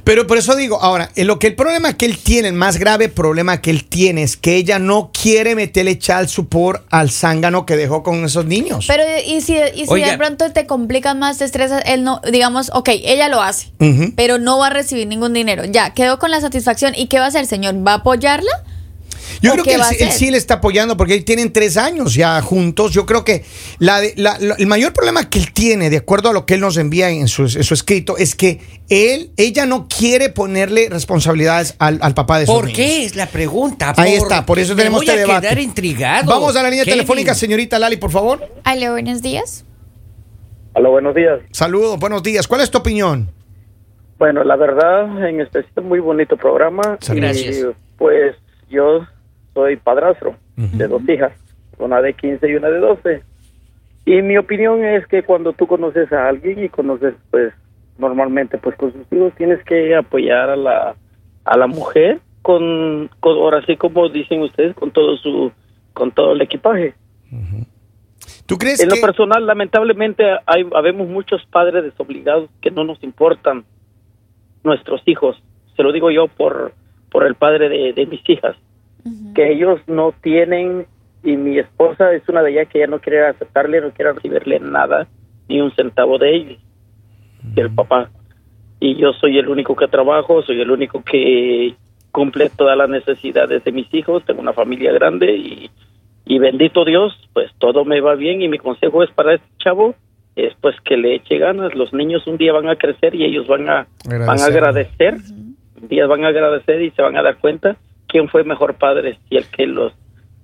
Pero 0.06 0.28
por 0.28 0.38
eso 0.38 0.56
digo, 0.56 0.80
ahora, 0.82 1.10
en 1.16 1.26
lo 1.26 1.40
que 1.40 1.48
el 1.48 1.56
problema 1.56 1.94
que 1.98 2.06
él 2.06 2.20
tiene, 2.20 2.50
el 2.50 2.54
más 2.54 2.78
grave 2.78 3.10
problema 3.10 3.60
que 3.60 3.72
él 3.72 3.86
tiene 3.86 4.22
es 4.22 4.38
que 4.38 4.56
ella 4.56 4.78
no 4.78 5.10
quiere 5.12 5.56
meterle 5.56 5.98
chal 5.98 6.30
supor 6.30 6.86
al 6.92 7.10
zángano 7.10 7.66
que 7.66 7.76
dejó 7.76 8.04
con 8.04 8.24
esos 8.24 8.46
niños. 8.46 8.86
Pero 8.88 9.04
y 9.26 9.42
si, 9.42 9.58
y 9.74 9.88
si 9.88 9.92
Oiga. 9.92 10.12
de 10.12 10.18
pronto 10.20 10.52
te 10.52 10.68
complican 10.68 11.18
más, 11.18 11.40
te 11.40 11.46
estresas, 11.46 11.82
él 11.88 12.04
no, 12.04 12.22
digamos, 12.32 12.70
ok, 12.76 12.90
ella 12.90 13.30
lo 13.30 13.42
hace, 13.42 13.72
pero 14.16 14.38
no 14.38 14.60
va 14.60 14.68
a 14.68 14.70
recibir 14.70 15.08
ningún 15.08 15.34
dinero. 15.34 15.66
Ya, 15.66 15.96
quedó 15.96 16.20
con 16.20 16.30
la 16.30 16.40
satisfacción. 16.40 16.94
¿Y 16.96 17.08
qué 17.08 17.18
va 17.18 17.26
a 17.26 17.30
hacer, 17.30 17.48
señor? 17.48 17.76
¿Va 17.86 17.94
a 17.94 17.96
apoyarla? 17.96 18.52
Yo 19.41 19.51
¿O 19.51 19.53
creo 19.53 19.63
que 19.65 19.74
él, 19.75 19.82
sí- 19.89 19.96
él 20.00 20.08
hacer? 20.10 20.20
sí 20.20 20.32
le 20.32 20.38
está 20.38 20.55
apoyando 20.55 20.98
porque 20.98 21.20
tienen 21.22 21.51
tres 21.53 21.77
años 21.77 22.13
ya 22.13 22.41
juntos. 22.41 22.91
Yo 22.94 23.05
creo 23.05 23.24
que 23.24 23.43
la 23.80 24.00
de- 24.02 24.13
la- 24.17 24.38
la- 24.39 24.56
el 24.56 24.67
mayor 24.67 24.93
problema 24.93 25.30
que 25.30 25.39
él 25.39 25.52
tiene, 25.54 25.89
de 25.89 25.97
acuerdo 25.97 26.30
a 26.30 26.34
lo 26.34 26.45
que 26.45 26.56
él 26.56 26.62
nos 26.62 26.78
envía 26.78 27.10
en 27.10 27.28
su, 27.28 27.43
en 27.43 27.63
su 27.63 27.73
escrito, 27.73 28.17
es 28.17 28.36
que 28.36 28.60
él, 28.89 29.32
ella 29.38 29.65
no 29.65 29.88
quiere 29.88 30.30
ponerle 30.30 30.89
responsabilidades 30.89 31.76
al, 31.80 32.00
al 32.02 32.13
papá 32.13 32.39
de 32.39 32.45
sus 32.45 32.56
¿Por 32.56 32.65
niños. 32.65 32.78
qué 32.78 33.06
es 33.06 33.15
la 33.15 33.28
pregunta? 33.28 33.93
Ahí 33.97 34.17
¿Por 34.17 34.28
está, 34.28 34.45
por 34.45 34.60
eso 34.60 34.76
tenemos 34.76 35.00
voy 35.00 35.08
este 35.08 35.19
a 35.21 35.26
debate. 35.26 35.41
quedar 35.47 35.60
intrigado. 35.60 36.30
Vamos 36.32 36.56
a 36.56 36.63
la 36.63 36.69
línea 36.69 36.84
Kevin. 36.86 37.00
telefónica, 37.00 37.34
señorita 37.34 37.80
Lali, 37.80 37.97
por 37.97 38.12
favor. 38.12 38.47
Aló, 38.63 38.91
buenos 38.91 39.21
días. 39.21 39.63
Hola, 40.73 40.89
buenos 40.89 41.15
días. 41.15 41.39
Saludos, 41.52 41.97
buenos 42.00 42.21
días. 42.21 42.47
¿Cuál 42.47 42.62
es 42.62 42.69
tu 42.69 42.78
opinión? 42.80 43.32
Bueno, 44.17 44.43
la 44.43 44.56
verdad, 44.56 45.28
en 45.28 45.41
especial, 45.41 45.86
muy 45.86 46.00
bonito 46.00 46.38
programa. 46.38 46.97
Gracias. 47.08 47.56
Y 47.58 47.63
pues 47.97 48.36
yo 48.69 49.06
soy 49.56 49.78
padrastro 49.78 50.36
de 50.56 50.88
dos 50.88 51.02
hijas, 51.10 51.34
una 51.80 52.02
de 52.02 52.13
15 52.13 52.48
y 52.48 52.56
una 52.56 52.70
de 52.70 52.80
12. 52.80 53.24
Y 54.06 54.22
mi 54.22 54.38
opinión 54.38 54.86
es 54.86 55.08
que 55.08 55.24
cuando 55.24 55.54
tú 55.54 55.65
conoces 55.65 56.12
a 56.12 56.28
alguien 56.28 56.63
y 56.63 56.70
conoces, 56.70 57.15
pues, 57.32 57.54
normalmente, 57.98 58.60
pues, 58.60 58.76
con 58.76 58.94
sus 58.94 59.12
hijos, 59.12 59.34
tienes 59.36 59.63
que 59.63 59.96
apoyar 59.96 60.52
a 60.52 60.56
la, 60.56 60.96
a 61.44 61.58
la 61.58 61.68
mujer 61.68 62.20
con, 62.44 63.10
con, 63.20 63.38
ahora 63.38 63.65
sí, 63.65 63.78
como 63.78 64.08
dicen 64.10 64.41
ustedes, 64.41 64.76
con 64.76 64.91
todo 64.91 65.18
su, 65.18 65.52
con 65.94 66.12
todo 66.12 66.34
el 66.34 66.41
equipaje. 66.41 66.94
¿Tú 68.46 68.58
crees 68.58 68.80
En 68.80 68.89
lo 68.89 68.98
personal, 68.98 69.48
lamentablemente, 69.48 70.24
hay, 70.46 70.68
habemos 70.76 71.08
muchos 71.08 71.44
padres 71.48 71.84
desobligados 71.84 72.50
que 72.62 72.70
no 72.70 72.84
nos 72.84 73.02
importan 73.04 73.65
nuestros 74.63 75.02
hijos. 75.06 75.41
Se 75.76 75.82
lo 75.82 75.91
digo 75.91 76.12
yo 76.12 76.28
por, 76.28 76.74
por 77.10 77.26
el 77.26 77.34
padre 77.34 77.70
de, 77.70 77.94
de 77.94 78.06
mis 78.06 78.22
hijas, 78.30 78.56
que 79.34 79.52
ellos 79.52 79.80
no 79.88 80.13
tienen, 80.22 80.86
y 81.24 81.38
mi 81.38 81.58
esposa 81.58 82.13
es 82.13 82.28
una 82.30 82.41
de 82.44 82.52
ellas 82.52 82.68
que 82.70 82.80
ya 82.80 82.88
no 82.88 83.00
quiere 83.00 83.26
aceptarle, 83.26 83.82
no 83.82 83.91
quiere 83.91 84.13
recibirle 84.13 84.60
nada, 84.60 85.08
ni 85.48 85.62
un 85.62 85.72
centavo 85.72 86.18
de 86.18 86.36
ellos, 86.36 86.60
del 87.44 87.74
papá. 87.74 88.10
Y 88.80 88.96
yo 88.96 89.13
soy 89.13 89.38
el 89.38 89.48
único 89.50 89.76
que 89.76 89.88
trabajo, 89.88 90.41
soy 90.44 90.62
el 90.62 90.70
único 90.70 91.04
que 91.04 91.76
cumple 92.12 92.50
todas 92.50 92.78
las 92.78 92.89
necesidades 92.89 93.63
de 93.63 93.72
mis 93.72 93.91
hijos, 93.94 94.24
tengo 94.26 94.41
una 94.41 94.54
familia 94.54 94.91
grande 94.94 95.36
y 95.36 95.70
y 96.26 96.39
bendito 96.39 96.84
Dios, 96.86 97.13
pues 97.34 97.52
todo 97.60 97.86
me 97.86 98.02
va 98.02 98.15
bien 98.15 98.41
y 98.41 98.48
mi 98.48 98.58
consejo 98.58 99.04
es 99.04 99.12
para 99.12 99.36
este 99.36 99.48
chavo 99.60 99.94
es 100.36 100.54
pues 100.60 100.76
que 100.82 100.98
le 100.98 101.15
eche 101.15 101.38
ganas. 101.38 101.74
Los 101.76 101.94
niños 101.94 102.28
un 102.28 102.38
día 102.38 102.52
van 102.52 102.68
a 102.68 102.76
crecer 102.76 103.15
y 103.15 103.24
ellos 103.24 103.48
van 103.48 103.70
a 103.70 103.88
van 104.06 104.39
a 104.39 104.46
Agradecer. 104.46 105.13
agradecer, 105.13 105.13
un 105.82 105.88
día 105.88 106.08
van 106.08 106.26
a 106.26 106.28
agradecer 106.30 106.82
y 106.82 106.91
se 106.91 107.02
van 107.02 107.15
a 107.15 107.22
dar 107.22 107.38
cuenta 107.38 107.78
quién 108.15 108.30
fue 108.30 108.45
mejor 108.45 108.75
padre, 108.75 109.19
si 109.28 109.36
el 109.36 109.45
que 109.47 109.65
los 109.67 109.91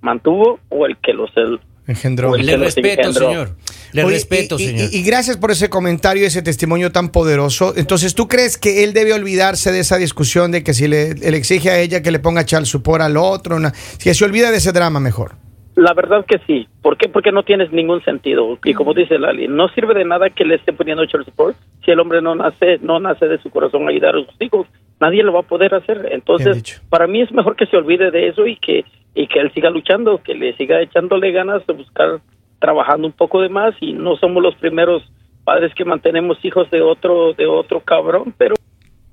mantuvo 0.02 0.60
o 0.68 0.84
el 0.86 0.96
que 0.98 1.12
los 1.14 1.30
el- 1.36 1.58
engendró? 1.86 2.30
Oye, 2.32 2.42
Le 2.44 2.56
respeto, 2.58 3.00
engendró. 3.02 3.28
señor. 3.28 3.56
Le 3.92 4.04
Oye, 4.04 4.14
respeto, 4.14 4.56
y, 4.58 4.62
y- 4.62 4.66
señor. 4.66 4.88
Y, 4.92 4.96
y 4.98 5.02
gracias 5.02 5.36
por 5.38 5.50
ese 5.50 5.68
comentario, 5.70 6.26
ese 6.26 6.42
testimonio 6.42 6.92
tan 6.92 7.08
poderoso. 7.10 7.72
Entonces, 7.76 8.14
¿tú 8.14 8.28
crees 8.28 8.58
que 8.58 8.84
él 8.84 8.92
debe 8.92 9.12
olvidarse 9.14 9.72
de 9.72 9.80
esa 9.80 9.96
discusión 9.96 10.50
de 10.52 10.62
que 10.62 10.74
si 10.74 10.86
le, 10.88 11.14
le 11.14 11.36
exige 11.36 11.70
a 11.70 11.78
ella 11.80 12.02
que 12.02 12.10
le 12.10 12.18
ponga 12.18 12.44
chal 12.44 12.66
supor 12.66 13.00
al 13.02 13.16
otro? 13.16 13.58
na- 13.58 13.72
que 14.02 14.12
se 14.14 14.24
olvide 14.24 14.50
de 14.50 14.58
ese 14.58 14.72
drama 14.72 15.00
mejor. 15.00 15.32
La 15.74 15.94
verdad 15.94 16.26
que 16.28 16.36
sí. 16.46 16.68
¿Por 16.82 16.98
qué? 16.98 17.08
Porque 17.08 17.32
no 17.32 17.44
tienes 17.44 17.72
ningún 17.72 18.04
sentido. 18.04 18.58
Y 18.62 18.74
como 18.74 18.92
dice 18.92 19.18
Lali, 19.18 19.48
no 19.48 19.68
sirve 19.68 19.94
de 19.94 20.04
nada 20.04 20.28
que 20.28 20.44
le 20.44 20.56
esté 20.56 20.74
poniendo 20.74 21.06
child 21.06 21.24
support 21.24 21.56
si 21.82 21.90
el 21.90 21.98
hombre 21.98 22.20
no 22.20 22.34
nace, 22.34 22.78
no 22.82 23.00
nace 23.00 23.26
de 23.26 23.38
su 23.40 23.48
corazón 23.48 23.86
a 23.86 23.90
ayudar 23.90 24.14
a 24.14 24.18
sus 24.18 24.34
hijos. 24.40 24.66
Nadie 25.02 25.24
lo 25.24 25.32
va 25.32 25.40
a 25.40 25.42
poder 25.54 25.74
hacer. 25.74 26.10
Entonces, 26.12 26.80
para 26.88 27.08
mí 27.08 27.22
es 27.22 27.32
mejor 27.32 27.56
que 27.56 27.66
se 27.66 27.76
olvide 27.76 28.12
de 28.12 28.28
eso 28.28 28.46
y 28.46 28.54
que 28.54 28.84
y 29.16 29.26
que 29.26 29.40
él 29.40 29.52
siga 29.52 29.68
luchando, 29.68 30.22
que 30.22 30.32
le 30.32 30.56
siga 30.56 30.80
echándole 30.80 31.32
ganas 31.32 31.66
de 31.66 31.74
buscar 31.74 32.20
trabajando 32.60 33.08
un 33.08 33.12
poco 33.12 33.40
de 33.40 33.48
más 33.48 33.74
y 33.80 33.94
no 33.94 34.14
somos 34.14 34.40
los 34.40 34.54
primeros 34.54 35.02
padres 35.42 35.74
que 35.74 35.84
mantenemos 35.84 36.38
hijos 36.44 36.70
de 36.70 36.82
otro 36.82 37.32
de 37.32 37.46
otro 37.46 37.80
cabrón, 37.80 38.32
pero 38.38 38.54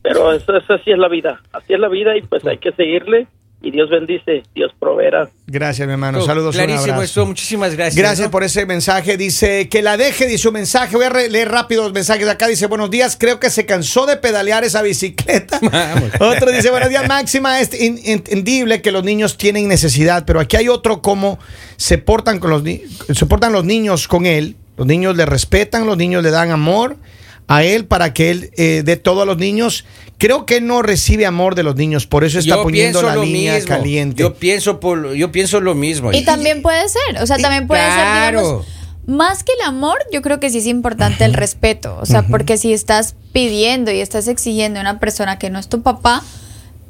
pero 0.03 0.31
eso, 0.31 0.55
eso 0.55 0.75
así 0.75 0.91
es 0.91 0.99
la 0.99 1.07
vida. 1.07 1.41
Así 1.51 1.73
es 1.73 1.79
la 1.79 1.89
vida 1.89 2.15
y 2.15 2.21
pues 2.21 2.45
hay 2.45 2.59
que 2.59 2.71
seguirle 2.73 3.25
y 3.61 3.71
Dios 3.71 3.89
bendice, 3.89 4.43
Dios 4.55 4.71
proveerá. 4.79 5.29
Gracias, 5.45 5.85
mi 5.85 5.91
hermano. 5.91 6.21
Saludos. 6.21 6.55
Clarísimo 6.55 7.01
esto, 7.01 7.25
muchísimas 7.25 7.75
gracias. 7.75 7.95
Gracias 7.97 8.27
¿no? 8.27 8.31
por 8.31 8.43
ese 8.43 8.65
mensaje. 8.65 9.17
Dice 9.17 9.67
que 9.67 9.81
la 9.81 9.97
deje, 9.97 10.27
dice 10.27 10.47
un 10.47 10.53
mensaje. 10.53 10.95
Voy 10.95 11.05
a 11.05 11.09
leer 11.09 11.49
rápido 11.49 11.83
los 11.83 11.91
mensajes 11.91 12.25
de 12.25 12.31
acá. 12.31 12.47
Dice, 12.47 12.67
buenos 12.67 12.89
días, 12.89 13.17
creo 13.19 13.37
que 13.39 13.49
se 13.49 13.65
cansó 13.65 14.05
de 14.05 14.15
pedalear 14.15 14.63
esa 14.63 14.81
bicicleta. 14.81 15.59
Vamos. 15.71 16.09
otro 16.19 16.51
dice, 16.51 16.71
buenos 16.71 16.89
días, 16.89 17.05
Máxima. 17.07 17.59
Es 17.59 17.73
in- 17.79 17.99
entendible 18.05 18.81
que 18.81 18.91
los 18.91 19.03
niños 19.03 19.37
tienen 19.37 19.67
necesidad, 19.67 20.23
pero 20.25 20.39
aquí 20.39 20.55
hay 20.55 20.69
otro 20.69 21.01
cómo 21.01 21.37
se 21.75 21.97
portan, 21.97 22.39
con 22.39 22.51
los, 22.51 22.63
ni- 22.63 22.81
se 23.13 23.25
portan 23.25 23.51
los 23.51 23.65
niños 23.65 24.07
con 24.07 24.25
él. 24.25 24.55
Los 24.77 24.87
niños 24.87 25.17
le 25.17 25.25
respetan, 25.25 25.85
los 25.85 25.97
niños 25.97 26.23
le 26.23 26.31
dan 26.31 26.51
amor. 26.51 26.95
A 27.49 27.63
él 27.63 27.85
para 27.85 28.13
que 28.13 28.29
él 28.29 28.51
eh, 28.57 28.83
dé 28.85 28.95
todo 28.95 29.23
a 29.23 29.25
los 29.25 29.37
niños. 29.37 29.83
Creo 30.19 30.45
que 30.45 30.57
él 30.57 30.67
no 30.67 30.81
recibe 30.81 31.25
amor 31.25 31.55
de 31.55 31.63
los 31.63 31.75
niños, 31.75 32.05
por 32.05 32.23
eso 32.23 32.39
está 32.39 32.57
yo 32.57 32.63
poniendo 32.63 33.01
la 33.01 33.15
línea 33.15 33.55
mismo. 33.55 33.67
caliente. 33.67 34.21
Yo 34.21 34.35
pienso 34.35 34.79
por, 34.79 35.13
yo 35.15 35.31
pienso 35.31 35.59
lo 35.59 35.75
mismo. 35.75 36.13
Y 36.13 36.23
también 36.23 36.61
puede 36.61 36.87
ser, 36.87 37.21
o 37.21 37.25
sea, 37.25 37.37
también 37.37 37.67
puede 37.67 37.83
claro. 37.83 38.39
ser, 38.39 38.43
digamos, 38.43 38.65
más 39.07 39.43
que 39.43 39.51
el 39.53 39.67
amor, 39.67 39.97
yo 40.11 40.21
creo 40.21 40.39
que 40.39 40.51
sí 40.51 40.59
es 40.59 40.67
importante 40.67 41.25
el 41.25 41.33
respeto, 41.33 41.97
o 41.99 42.05
sea, 42.05 42.21
porque 42.27 42.57
si 42.57 42.73
estás 42.73 43.15
pidiendo 43.33 43.91
y 43.91 44.01
estás 44.01 44.27
exigiendo 44.27 44.79
a 44.79 44.81
una 44.81 44.99
persona 44.99 45.39
que 45.39 45.49
no 45.49 45.57
es 45.57 45.67
tu 45.67 45.81
papá, 45.81 46.23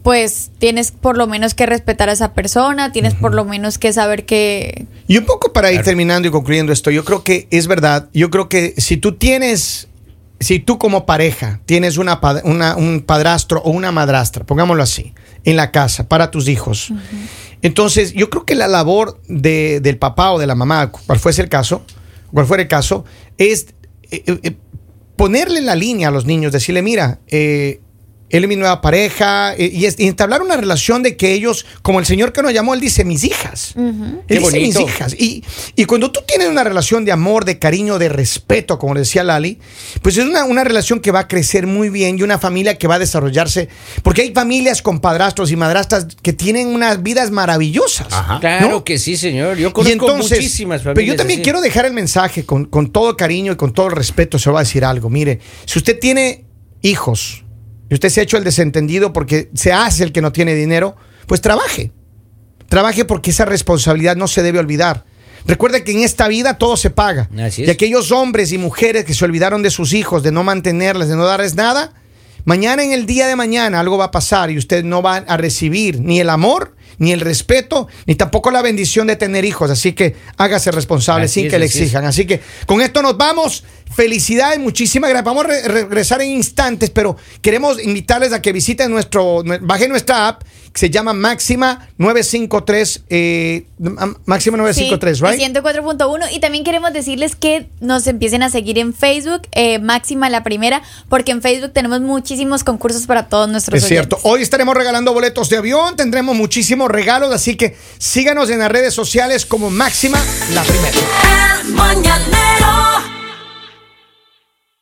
pues 0.04 0.52
tienes 0.58 0.91
por 0.91 1.17
lo 1.17 1.28
menos 1.28 1.54
que 1.54 1.65
respetar 1.65 2.10
a 2.10 2.13
esa 2.13 2.34
persona, 2.34 2.91
tienes 2.91 3.13
por 3.13 3.34
lo 3.34 3.45
menos 3.45 3.78
que 3.78 3.93
saber 3.93 4.26
que... 4.26 4.86
Y 5.08 5.17
un 5.17 5.26
poco 5.26 5.54
para 5.54 5.72
ir 5.72 5.84
terminando 5.84 6.28
y 6.28 6.32
concluyendo 6.32 6.74
esto, 6.74 6.91
yo 6.91 7.06
creo 7.06 7.24
que 7.24 7.48
es 7.52 7.67
verdad, 7.67 8.10
yo 8.13 8.30
creo 8.30 8.50
que 8.50 8.74
si 8.78 8.98
tú 8.98 9.13
tienes, 9.13 9.88
si 10.39 10.60
tú 10.60 10.78
como 10.78 11.06
pareja 11.06 11.60
tienes 11.65 11.97
una, 11.97 12.19
una- 12.43 12.75
un 12.75 13.02
padrastro 13.02 13.62
o 13.62 13.71
una 13.71 13.91
madrastra, 13.91 14.45
pongámoslo 14.45 14.84
así, 14.84 15.13
en 15.43 15.56
la 15.56 15.71
casa 15.71 16.08
para 16.08 16.32
tus 16.32 16.47
hijos, 16.47 16.91
entonces 17.62 18.13
yo 18.13 18.30
creo 18.30 18.45
que 18.45 18.56
la 18.56 18.67
labor 18.67 19.19
de- 19.28 19.80
del 19.82 19.97
papá 19.97 20.32
o 20.32 20.39
de 20.39 20.47
la 20.47 20.56
mamá, 20.56 20.91
cual 20.91 21.19
fuese 21.19 21.41
el 21.41 21.49
caso, 21.49 21.84
cual 22.34 22.45
fuera 22.45 22.63
el 22.63 22.69
caso, 22.69 23.06
es 23.38 23.67
eh, 24.12 24.23
eh, 24.25 24.39
eh, 24.43 24.56
ponerle 25.15 25.62
la 25.62 25.75
línea 25.75 26.08
a 26.08 26.12
los 26.12 26.25
niños, 26.25 26.52
decirle, 26.52 26.82
mira, 26.82 27.19
eh, 27.28 27.82
él 28.30 28.44
es 28.44 28.48
mi 28.50 28.56
nueva 28.56 28.82
pareja, 28.82 29.56
eh, 29.56 29.70
y, 29.74 29.86
es- 29.86 30.00
y 30.00 30.08
entablar 30.08 30.42
una 30.42 30.56
relación 30.58 31.04
de 31.04 31.18
que 31.18 31.34
ellos, 31.34 31.65
como 31.82 32.00
el 32.00 32.06
señor 32.06 32.32
que 32.34 32.42
nos 32.42 32.54
llamó, 32.54 32.74
él 32.74 32.80
dice 32.80 33.04
mis 33.04 33.24
hijas. 33.24 33.74
Él 33.76 34.22
Qué 34.28 34.39
dice 34.39 34.60
mis 34.60 34.80
hijas. 34.80 35.13
Y, 35.18 35.44
y 35.76 35.86
cuando 35.86 36.12
tú 36.12 36.22
tienes 36.28 36.48
una 36.48 36.63
relación 36.63 37.06
de 37.06 37.12
amor, 37.12 37.46
de 37.46 37.60
cariño, 37.60 37.98
de 38.00 38.10
respeto, 38.10 38.78
como 38.80 38.94
le 38.94 39.02
decía 39.02 39.24
Lali, 39.24 39.60
pues 40.02 40.18
es 40.18 40.26
una, 40.26 40.44
una 40.46 40.63
relación 40.63 41.00
que 41.00 41.12
va 41.12 41.22
a 41.22 41.28
crecer 41.28 41.65
muy 41.68 41.89
bien 41.89 42.18
y 42.20 42.24
una 42.24 42.38
familia 42.39 42.78
que 42.78 42.88
va 42.88 42.96
a 42.96 43.00
desarrollarse. 43.00 43.70
Porque 44.04 44.22
hay 44.22 44.34
familias 44.34 44.82
con 44.82 45.00
padrastros 45.00 45.52
y 45.52 45.56
madrastras 45.56 46.08
que 46.22 46.34
tienen 46.34 46.68
unas 46.68 47.02
vidas 47.04 47.32
maravillosas. 47.32 48.08
Ajá. 48.12 48.39
Claro 48.39 48.70
¿no? 48.70 48.84
que 48.84 48.98
sí, 49.00 49.18
señor. 49.18 49.58
Yo 49.58 49.74
conozco 49.74 49.92
entonces, 49.94 50.38
muchísimas 50.38 50.82
familias. 50.84 50.96
pero 50.96 51.08
yo 51.08 51.15
también 51.15 51.39
así. 51.39 51.44
quiero 51.44 51.62
dejar 51.62 51.86
el 51.86 51.94
mensaje 51.94 52.46
con, 52.46 52.65
con 52.65 52.92
todo 52.92 53.18
cariño 53.18 53.54
y 53.54 53.56
con 53.56 53.74
todo 53.74 53.88
el 53.88 53.94
respeto. 53.94 54.38
Se 54.39 54.50
va 54.52 54.60
a 54.60 54.63
decir 54.63 54.86
algo. 54.86 55.10
Mire, 55.10 55.39
si 55.65 55.80
usted 55.80 55.98
tiene 56.00 56.46
hijos 56.82 57.44
y 57.89 57.93
usted 57.93 58.10
se 58.10 58.19
ha 58.19 58.23
hecho 58.23 58.38
el 58.38 58.43
desentendido 58.43 59.13
porque 59.13 59.49
se 59.54 59.73
hace 59.73 60.04
el 60.04 60.12
que 60.12 60.21
no 60.21 60.32
tiene 60.32 60.56
dinero, 60.56 60.95
pues 61.25 61.41
trabaje. 61.41 61.91
Trabaje 62.67 63.04
porque 63.06 63.32
esa 63.32 63.45
responsabilidad 63.45 64.15
no 64.15 64.28
se 64.28 64.43
debe 64.43 64.60
olvidar. 64.60 65.06
Recuerde 65.45 65.84
que 65.84 65.91
en 65.91 65.99
esta 65.99 66.28
vida 66.28 66.58
todo 66.58 66.78
se 66.78 66.91
paga. 66.91 67.30
Así 67.39 67.63
es. 67.63 67.67
Y 67.67 67.71
aquellos 67.71 68.12
hombres 68.12 68.52
y 68.52 68.58
mujeres 68.58 69.06
que 69.06 69.13
se 69.13 69.25
olvidaron 69.25 69.63
de 69.63 69.71
sus 69.71 69.93
hijos, 69.93 70.21
de 70.21 70.32
no 70.32 70.43
mantenerles, 70.43 71.08
de 71.08 71.15
no 71.15 71.25
darles 71.25 71.56
nada, 71.56 71.93
mañana 72.45 72.84
en 72.84 72.91
el 72.91 73.06
día 73.06 73.28
de 73.28 73.36
mañana 73.36 73.80
algo 73.80 73.97
va 73.97 74.06
a 74.06 74.12
pasar 74.12 74.52
y 74.52 74.58
usted 74.58 74.84
no 74.84 75.02
va 75.02 75.17
a 75.17 75.38
recibir 75.38 75.99
ni 75.99 76.19
el 76.19 76.30
amor, 76.30 76.75
ni 76.97 77.12
el 77.13 77.21
respeto, 77.21 77.88
ni 78.08 78.15
tampoco 78.15 78.52
la 78.52 78.62
bendición 78.62 79.08
de 79.08 79.15
tener 79.15 79.45
hijos. 79.45 79.71
Así 79.71 79.93
que 79.93 80.15
hágase 80.38 80.71
responsable 80.71 81.25
Así 81.25 81.36
sin 81.36 81.45
es, 81.45 81.52
que 81.54 81.60
le 81.60 81.65
es. 81.65 81.75
exijan. 81.75 82.06
Así 82.06 82.25
que 82.25 82.41
con 82.65 82.82
esto 82.82 83.02
nos 83.02 83.17
vamos. 83.17 83.63
Felicidades, 83.95 84.60
muchísimas 84.60 85.10
gracias. 85.10 85.25
Vamos 85.25 85.45
a 85.45 85.47
re- 85.47 85.62
regresar 85.67 86.21
en 86.21 86.30
instantes, 86.32 86.89
pero 86.91 87.17
queremos 87.41 87.82
invitarles 87.82 88.34
a 88.34 88.41
que 88.41 88.52
visiten 88.54 88.91
nuestro, 88.91 89.43
nue- 89.43 89.60
bajen 89.62 89.89
nuestra 89.89 90.28
app 90.28 90.43
que 90.73 90.79
se 90.79 90.89
llama 90.89 91.13
Máxima 91.13 91.88
953, 91.97 93.03
eh, 93.10 93.65
Máxima 94.25 94.58
953, 94.58 95.17
Sí, 95.17 95.23
right? 95.25 95.39
y 95.39 95.43
104.1 95.53 96.27
y 96.32 96.39
también 96.39 96.63
queremos 96.63 96.93
decirles 96.93 97.36
que 97.36 97.67
nos 97.79 98.05
empiecen 98.08 98.43
a 98.43 98.49
seguir 98.49 98.77
en 98.77 98.93
Facebook, 98.93 99.43
eh, 99.51 99.79
Máxima 99.79 100.29
la 100.29 100.43
primera, 100.43 100.82
porque 101.10 101.32
en 101.32 101.41
Facebook 101.41 101.71
tenemos 101.73 102.01
muchísimos 102.01 102.63
concursos 102.63 103.05
para 103.08 103.27
todos 103.29 103.49
nuestros 103.49 103.82
Es 103.82 103.88
cierto. 103.88 104.15
oyentes. 104.17 104.32
Hoy 104.32 104.41
estaremos 104.41 104.75
regalando 104.75 105.13
boletos 105.13 105.49
de 105.49 105.58
avión, 105.58 105.95
tendremos 105.95 106.36
muchísimos 106.36 106.89
regalos, 106.89 107.34
así 107.34 107.55
que 107.55 107.75
síganos 107.97 108.49
en 108.49 108.60
las 108.60 108.71
redes 108.71 108.93
sociales 108.93 109.45
como 109.45 109.69
Máxima 109.69 110.19
la 110.53 110.63
primera. 110.63 110.97
El 111.63 111.73
mañanero 111.73 112.88